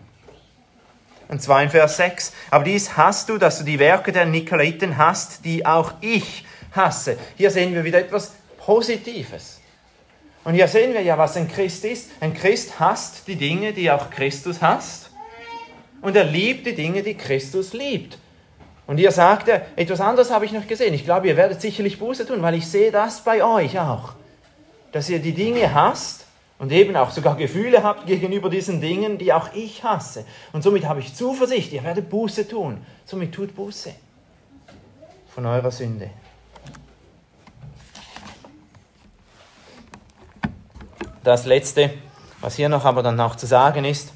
[1.27, 2.33] Und zwar in Vers 6.
[2.49, 7.17] Aber dies hast du, dass du die Werke der Nikolaiten hast, die auch ich hasse.
[7.35, 9.59] Hier sehen wir wieder etwas Positives.
[10.43, 12.09] Und hier sehen wir ja, was ein Christ ist.
[12.19, 15.11] Ein Christ hasst die Dinge, die auch Christus hasst.
[16.01, 18.17] Und er liebt die Dinge, die Christus liebt.
[18.89, 20.95] Und hier sagt er, etwas anderes habe ich noch gesehen.
[20.95, 24.13] Ich glaube, ihr werdet sicherlich Buße tun, weil ich sehe das bei euch auch.
[24.91, 26.25] Dass ihr die Dinge hasst
[26.57, 30.25] und eben auch sogar Gefühle habt gegenüber diesen Dingen, die auch ich hasse.
[30.53, 32.83] Und somit habe ich Zuversicht, ihr werdet Buße tun.
[33.05, 33.93] Somit tut Buße
[35.35, 36.09] von eurer Sünde.
[41.23, 41.91] Das Letzte,
[42.41, 44.13] was hier noch aber dann noch zu sagen ist,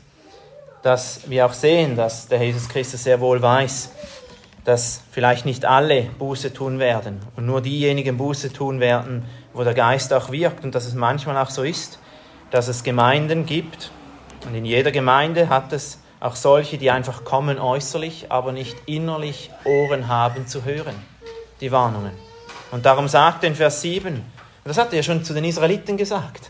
[0.82, 3.92] dass wir auch sehen, dass der Jesus Christus sehr wohl weiß,
[4.66, 9.74] dass vielleicht nicht alle Buße tun werden und nur diejenigen Buße tun werden, wo der
[9.74, 12.00] Geist auch wirkt und dass es manchmal auch so ist,
[12.52, 13.92] dass es Gemeinden gibt
[14.46, 19.52] und in jeder Gemeinde hat es auch solche, die einfach kommen äußerlich, aber nicht innerlich
[19.66, 20.96] Ohren haben zu hören,
[21.60, 22.14] die Warnungen.
[22.72, 24.24] Und darum sagt er in Vers 7, und
[24.64, 26.50] das hat er ja schon zu den Israeliten gesagt,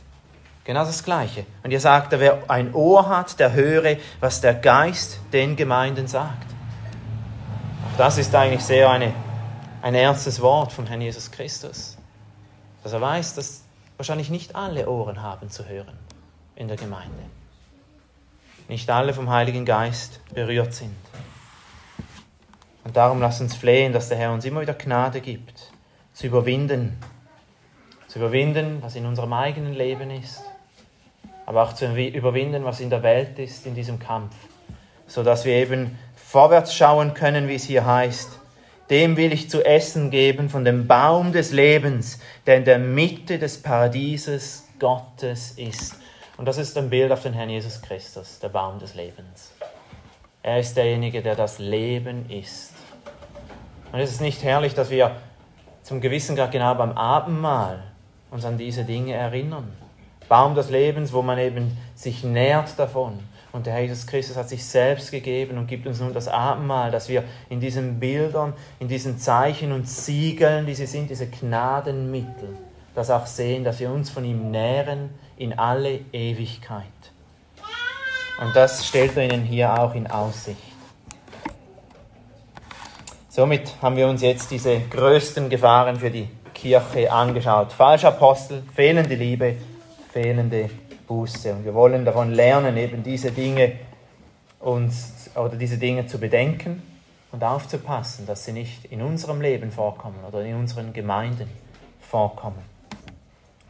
[0.64, 1.45] genau das Gleiche.
[1.64, 6.53] Und ihr sagt, wer ein Ohr hat, der höre, was der Geist den Gemeinden sagt.
[7.96, 9.14] Das ist eigentlich sehr eine,
[9.84, 11.96] ein ernstes Wort von Herrn Jesus Christus,
[12.82, 13.66] dass er weiß, dass
[13.98, 15.96] wahrscheinlich nicht alle Ohren haben zu hören
[16.56, 17.24] in der Gemeinde.
[18.68, 20.96] Nicht alle vom Heiligen Geist berührt sind.
[22.84, 25.72] Und darum lasst uns flehen, dass der Herr uns immer wieder Gnade gibt,
[26.14, 26.98] zu überwinden.
[28.08, 30.41] Zu überwinden, was in unserem eigenen Leben ist,
[31.46, 34.34] aber auch zu überwinden, was in der Welt ist, in diesem Kampf,
[35.06, 35.96] sodass wir eben
[36.34, 38.40] vorwärts schauen können, wie es hier heißt,
[38.90, 42.18] dem will ich zu essen geben von dem Baum des Lebens,
[42.48, 45.94] der in der Mitte des Paradieses Gottes ist.
[46.36, 49.52] Und das ist ein Bild auf den Herrn Jesus Christus, der Baum des Lebens.
[50.42, 52.74] Er ist derjenige, der das Leben ist.
[53.92, 55.16] Und es ist nicht herrlich, dass wir
[55.84, 57.84] zum gewissen Grad genau beim Abendmahl
[58.32, 59.72] uns an diese Dinge erinnern.
[60.28, 63.20] Baum des Lebens, wo man eben sich nährt davon,
[63.54, 66.89] und der Herr Jesus Christus hat sich selbst gegeben und gibt uns nun das Abendmahl,
[66.89, 72.58] dass wir in diesen Bildern, in diesen Zeichen und Siegeln, die sie sind, diese Gnadenmittel,
[72.95, 76.84] das auch sehen, dass wir uns von ihm nähren in alle Ewigkeit.
[78.41, 80.58] Und das stellt er ihnen hier auch in Aussicht.
[83.30, 87.72] Somit haben wir uns jetzt diese größten Gefahren für die Kirche angeschaut.
[87.72, 89.58] Falschapostel, fehlende Liebe,
[90.12, 90.72] fehlende
[91.14, 91.53] Buße.
[91.53, 93.74] Und wir wollen davon lernen, eben diese Dinge
[94.59, 96.82] uns oder diese Dinge zu bedenken
[97.32, 101.49] und aufzupassen, dass sie nicht in unserem Leben vorkommen oder in unseren Gemeinden
[102.01, 102.64] vorkommen.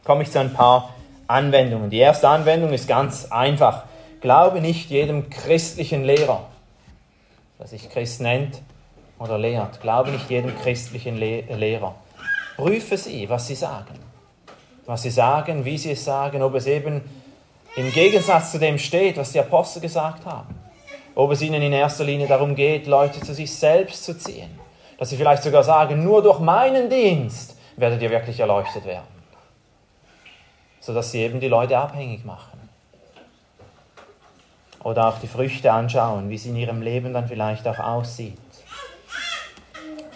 [0.04, 0.94] Komme ich zu ein paar
[1.26, 1.90] Anwendungen.
[1.90, 3.84] Die erste Anwendung ist ganz einfach.
[4.20, 6.46] Glaube nicht jedem christlichen Lehrer,
[7.58, 8.62] der sich Christ nennt
[9.18, 9.82] oder lehrt.
[9.82, 11.94] Glaube nicht jedem christlichen Lehrer.
[12.56, 13.98] Prüfe sie, was sie sagen.
[14.86, 17.02] Was sie sagen, wie sie es sagen, ob es eben
[17.76, 20.54] im Gegensatz zu dem steht, was die Apostel gesagt haben.
[21.14, 24.58] Ob es ihnen in erster Linie darum geht, Leute zu sich selbst zu ziehen.
[24.98, 29.06] Dass sie vielleicht sogar sagen, nur durch meinen Dienst werdet ihr wirklich erleuchtet werden.
[30.80, 32.68] Sodass sie eben die Leute abhängig machen.
[34.82, 38.38] Oder auch die Früchte anschauen, wie es in ihrem Leben dann vielleicht auch aussieht.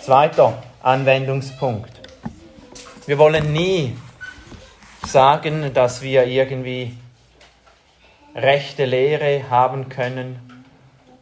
[0.01, 2.01] Zweiter Anwendungspunkt.
[3.07, 3.97] Wir wollen nie
[5.07, 6.95] sagen, dass wir irgendwie
[8.35, 10.39] rechte Lehre haben können,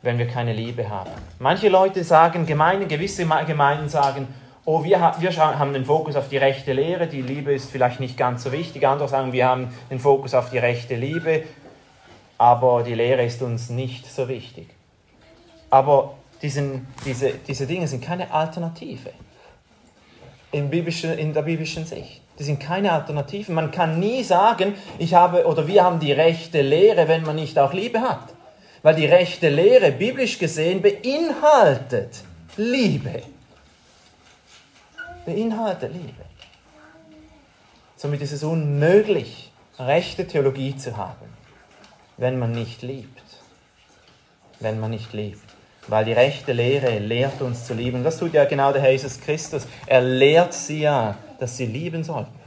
[0.03, 1.11] wenn wir keine Liebe haben.
[1.39, 4.29] Manche Leute sagen, Gemeinden, gewisse Gemeinden sagen,
[4.65, 8.43] oh, wir, haben den Fokus auf die rechte Lehre, die Liebe ist vielleicht nicht ganz
[8.45, 8.87] so wichtig.
[8.87, 11.45] Andere sagen, wir haben den Fokus auf die rechte Liebe,
[12.39, 14.69] aber die Lehre ist uns nicht so wichtig.
[15.71, 19.11] Aber diesen, diese, diese Dinge sind keine Alternative
[20.53, 22.21] in, biblischen, in der biblischen Sicht.
[22.39, 23.55] Die sind keine Alternativen.
[23.55, 27.59] Man kann nie sagen, ich habe oder wir haben die rechte Lehre, wenn man nicht
[27.59, 28.35] auch Liebe hat.
[28.83, 32.23] Weil die rechte Lehre, biblisch gesehen, beinhaltet
[32.57, 33.23] Liebe.
[35.25, 36.25] Beinhaltet Liebe.
[37.97, 41.27] Somit ist es unmöglich, rechte Theologie zu haben,
[42.19, 43.23] wenn man nicht liebt.
[44.61, 45.41] Wenn man nicht liebt.
[45.89, 48.05] Weil die rechte Lehre lehrt uns zu lieben.
[48.05, 49.67] Das tut ja genau der Herr Jesus Christus.
[49.87, 52.39] Er lehrt sie ja dass sie lieben sollten.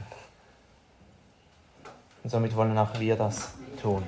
[2.22, 4.02] Und somit wollen auch wir das tun.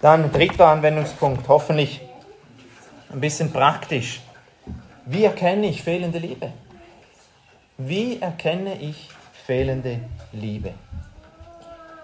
[0.00, 2.00] Dann dritter Anwendungspunkt, hoffentlich
[3.10, 4.20] ein bisschen praktisch.
[5.06, 6.52] Wie erkenne ich fehlende Liebe?
[7.78, 9.08] Wie erkenne ich
[9.46, 10.00] fehlende
[10.32, 10.74] Liebe?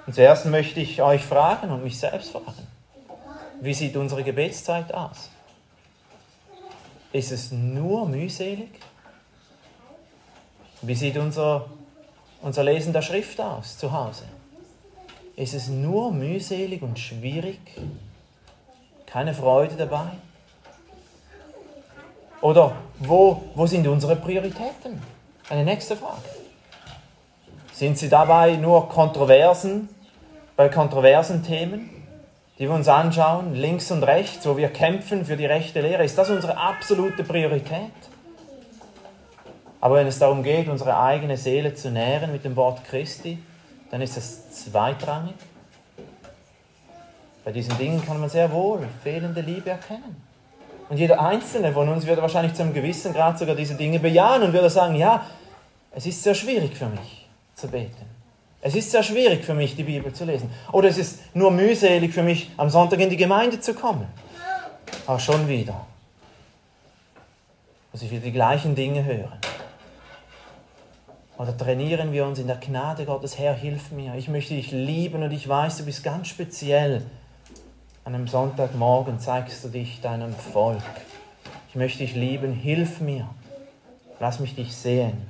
[0.07, 2.67] Und zuerst möchte ich euch fragen und mich selbst fragen,
[3.61, 5.31] wie sieht unsere Gebetszeit aus?
[7.13, 8.71] Ist es nur mühselig?
[10.87, 11.65] Wie sieht unser,
[12.43, 14.25] unser Lesen der Schrift aus zu Hause?
[15.35, 17.59] Ist es nur mühselig und schwierig?
[19.07, 20.09] Keine Freude dabei?
[22.43, 25.01] Oder wo, wo sind unsere Prioritäten?
[25.49, 26.21] Eine nächste Frage.
[27.73, 29.89] Sind sie dabei nur Kontroversen,
[30.55, 31.89] bei kontroversen Themen,
[32.59, 36.05] die wir uns anschauen, links und rechts, wo wir kämpfen für die rechte Lehre?
[36.05, 37.91] Ist das unsere absolute Priorität?
[39.85, 43.37] Aber wenn es darum geht, unsere eigene Seele zu nähren mit dem Wort Christi,
[43.91, 45.35] dann ist das zweitrangig.
[47.45, 50.17] Bei diesen Dingen kann man sehr wohl fehlende Liebe erkennen.
[50.89, 54.43] Und jeder Einzelne von uns würde wahrscheinlich zu einem gewissen Grad sogar diese Dinge bejahen
[54.43, 55.27] und würde sagen, ja,
[55.95, 58.07] es ist sehr schwierig für mich zu beten.
[58.63, 60.49] Es ist sehr schwierig für mich, die Bibel zu lesen.
[60.73, 64.07] Oder es ist nur mühselig für mich, am Sonntag in die Gemeinde zu kommen.
[65.07, 65.85] Aber schon wieder.
[67.93, 69.41] Muss ich wieder die gleichen Dinge hören.
[71.37, 74.15] Oder trainieren wir uns in der Gnade Gottes, Herr, hilf mir.
[74.15, 77.03] Ich möchte dich lieben und ich weiß, du bist ganz speziell.
[78.05, 80.83] An einem Sonntagmorgen zeigst du dich deinem Volk.
[81.71, 83.29] Ich möchte dich lieben, hilf mir.
[84.21, 85.29] Lass mich dich sehen.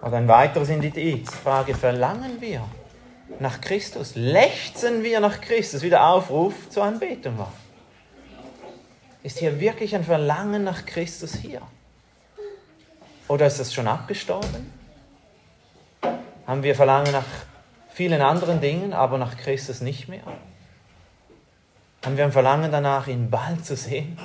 [0.00, 2.64] Oder ein weiteres Indiz, Frage, verlangen wir
[3.38, 4.16] nach Christus?
[4.16, 5.82] Lechzen wir nach Christus?
[5.82, 7.52] Wie der Aufruf zur Anbetung war.
[9.22, 11.62] Ist hier wirklich ein Verlangen nach Christus hier?
[13.32, 14.70] Oder ist das schon abgestorben?
[16.46, 17.24] Haben wir Verlangen nach
[17.88, 20.20] vielen anderen Dingen, aber nach Christus nicht mehr?
[22.04, 24.18] Haben wir ein Verlangen danach, ihn bald zu sehen?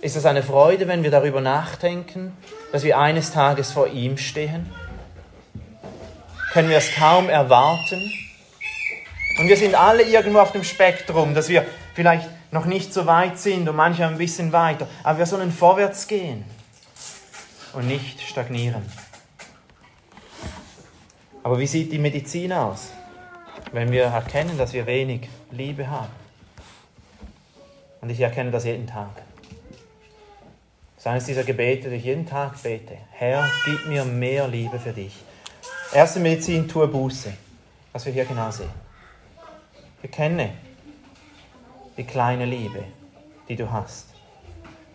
[0.00, 2.36] Ist es eine Freude, wenn wir darüber nachdenken,
[2.72, 4.72] dass wir eines Tages vor ihm stehen?
[6.52, 8.12] Können wir es kaum erwarten?
[9.38, 13.38] Und wir sind alle irgendwo auf dem Spektrum, dass wir vielleicht noch nicht so weit
[13.38, 16.44] sind und manche ein bisschen weiter, aber wir sollen vorwärts gehen
[17.74, 18.82] und nicht stagnieren.
[21.42, 22.90] Aber wie sieht die Medizin aus,
[23.72, 26.12] wenn wir erkennen, dass wir wenig Liebe haben?
[28.00, 29.14] Und ich erkenne das jeden Tag.
[30.96, 32.96] Das ist eines dieser Gebete, die ich jeden Tag bete.
[33.10, 35.14] Herr, gib mir mehr Liebe für dich.
[35.92, 37.32] Erste Medizin, tue Buße.
[37.92, 38.70] Was wir hier genau sehen.
[40.00, 40.50] Bekenne
[41.96, 42.84] die kleine Liebe,
[43.48, 44.08] die du hast.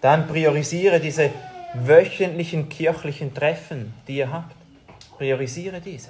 [0.02, 1.32] Dann priorisiere diese
[1.74, 4.56] wöchentlichen kirchlichen Treffen, die ihr habt.
[5.18, 6.10] Priorisiere diese.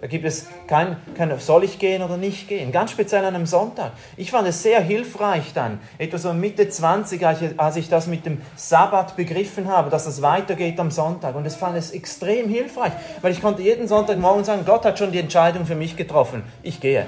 [0.00, 2.72] Da gibt es kein, kein, soll ich gehen oder nicht gehen.
[2.72, 3.92] Ganz speziell an einem Sonntag.
[4.16, 7.26] Ich fand es sehr hilfreich dann, etwa so Mitte 20,
[7.58, 11.34] als ich das mit dem Sabbat begriffen habe, dass das weitergeht am Sonntag.
[11.34, 15.12] Und es fand es extrem hilfreich, weil ich konnte jeden Sonntagmorgen sagen, Gott hat schon
[15.12, 16.44] die Entscheidung für mich getroffen.
[16.62, 17.06] Ich gehe.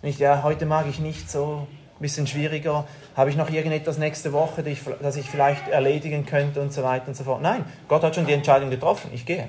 [0.00, 1.66] Nicht, ja, heute mag ich nicht so,
[1.96, 2.86] ein bisschen schwieriger.
[3.16, 4.64] Habe ich noch irgendetwas nächste Woche,
[5.00, 7.42] das ich vielleicht erledigen könnte und so weiter und so fort.
[7.42, 9.10] Nein, Gott hat schon die Entscheidung getroffen.
[9.14, 9.48] Ich gehe.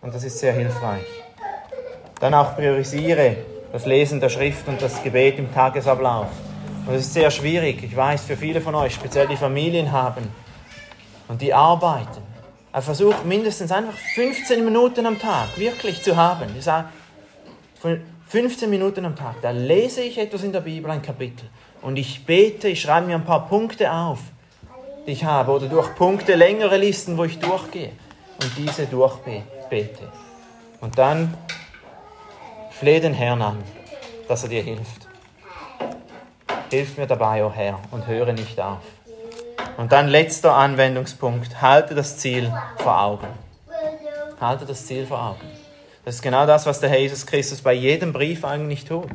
[0.00, 1.04] Und das ist sehr hilfreich.
[2.20, 3.36] Dann auch priorisiere
[3.72, 6.28] das Lesen der Schrift und das Gebet im Tagesablauf.
[6.86, 7.82] Und das ist sehr schwierig.
[7.82, 10.32] Ich weiß, für viele von euch, speziell die Familien haben
[11.26, 12.22] und die arbeiten.
[12.72, 16.46] Aber versucht mindestens einfach 15 Minuten am Tag wirklich zu haben.
[16.56, 16.88] Ich sage,
[18.28, 21.48] 15 Minuten am Tag, da lese ich etwas in der Bibel, ein Kapitel.
[21.80, 24.18] Und ich bete, ich schreibe mir ein paar Punkte auf,
[25.06, 25.50] die ich habe.
[25.52, 27.92] Oder durch Punkte längere Listen, wo ich durchgehe.
[28.42, 30.12] Und diese durchbete.
[30.80, 31.34] Und dann
[32.70, 33.58] flehe den Herrn an,
[34.28, 35.08] dass er dir hilft.
[36.70, 38.82] Hilf mir dabei, o oh Herr, und höre nicht auf.
[39.78, 41.62] Und dann letzter Anwendungspunkt.
[41.62, 43.28] Halte das Ziel vor Augen.
[44.38, 45.57] Halte das Ziel vor Augen.
[46.08, 49.10] Das ist genau das, was der Herr Jesus Christus bei jedem Brief eigentlich tut.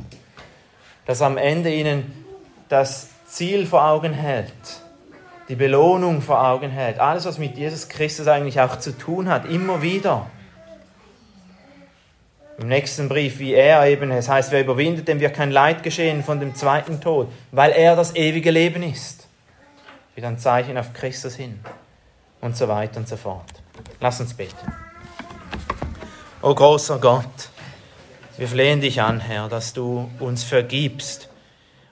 [1.06, 2.24] Dass am Ende ihnen
[2.68, 4.52] das Ziel vor Augen hält,
[5.48, 9.44] die Belohnung vor Augen hält, alles, was mit Jesus Christus eigentlich auch zu tun hat,
[9.44, 10.30] immer wieder.
[12.58, 16.22] Im nächsten Brief, wie er eben, es heißt, wer überwindet, dem wird kein Leid geschehen
[16.22, 19.26] von dem zweiten Tod, weil er das ewige Leben ist.
[20.14, 21.58] Wieder ein Zeichen auf Christus hin
[22.40, 23.50] und so weiter und so fort.
[23.98, 24.83] Lass uns beten.
[26.44, 27.48] O großer Gott,
[28.36, 31.30] wir flehen dich an, Herr, dass du uns vergibst,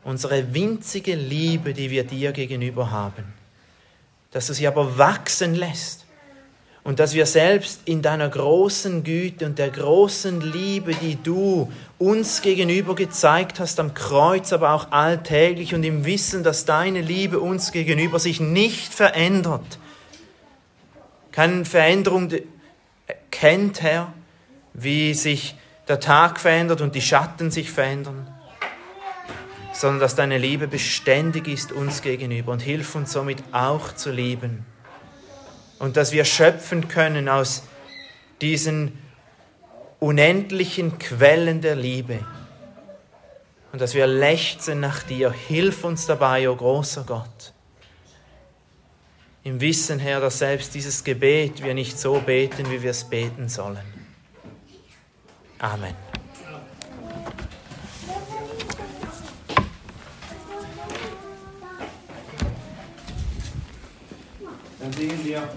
[0.04, 3.32] unsere winzige Liebe, die wir dir gegenüber haben.
[4.30, 6.04] dass du sie aber wachsen lässt
[6.84, 12.42] und dass wir selbst in deiner großen Güte und der großen Liebe, die du uns
[12.42, 17.72] gegenüber gezeigt hast am Kreuz, aber auch alltäglich und im Wissen, dass deine Liebe uns
[17.72, 19.78] gegenüber sich nicht verändert,
[21.30, 22.28] keine Veränderung
[23.30, 24.12] kennt, Herr,
[24.74, 25.56] wie sich
[25.88, 28.26] der Tag verändert und die Schatten sich verändern,
[29.72, 34.64] sondern dass deine Liebe beständig ist uns gegenüber und hilf uns somit auch zu lieben
[35.78, 37.64] und dass wir schöpfen können aus
[38.40, 38.98] diesen
[39.98, 42.20] unendlichen Quellen der Liebe
[43.72, 45.32] und dass wir lechzen nach dir.
[45.32, 47.52] Hilf uns dabei, o oh großer Gott.
[49.44, 53.48] Im Wissen, Herr, dass selbst dieses Gebet wir nicht so beten, wie wir es beten
[53.48, 54.01] sollen.
[55.62, 55.94] Amen.
[64.80, 65.48] Dann singen wir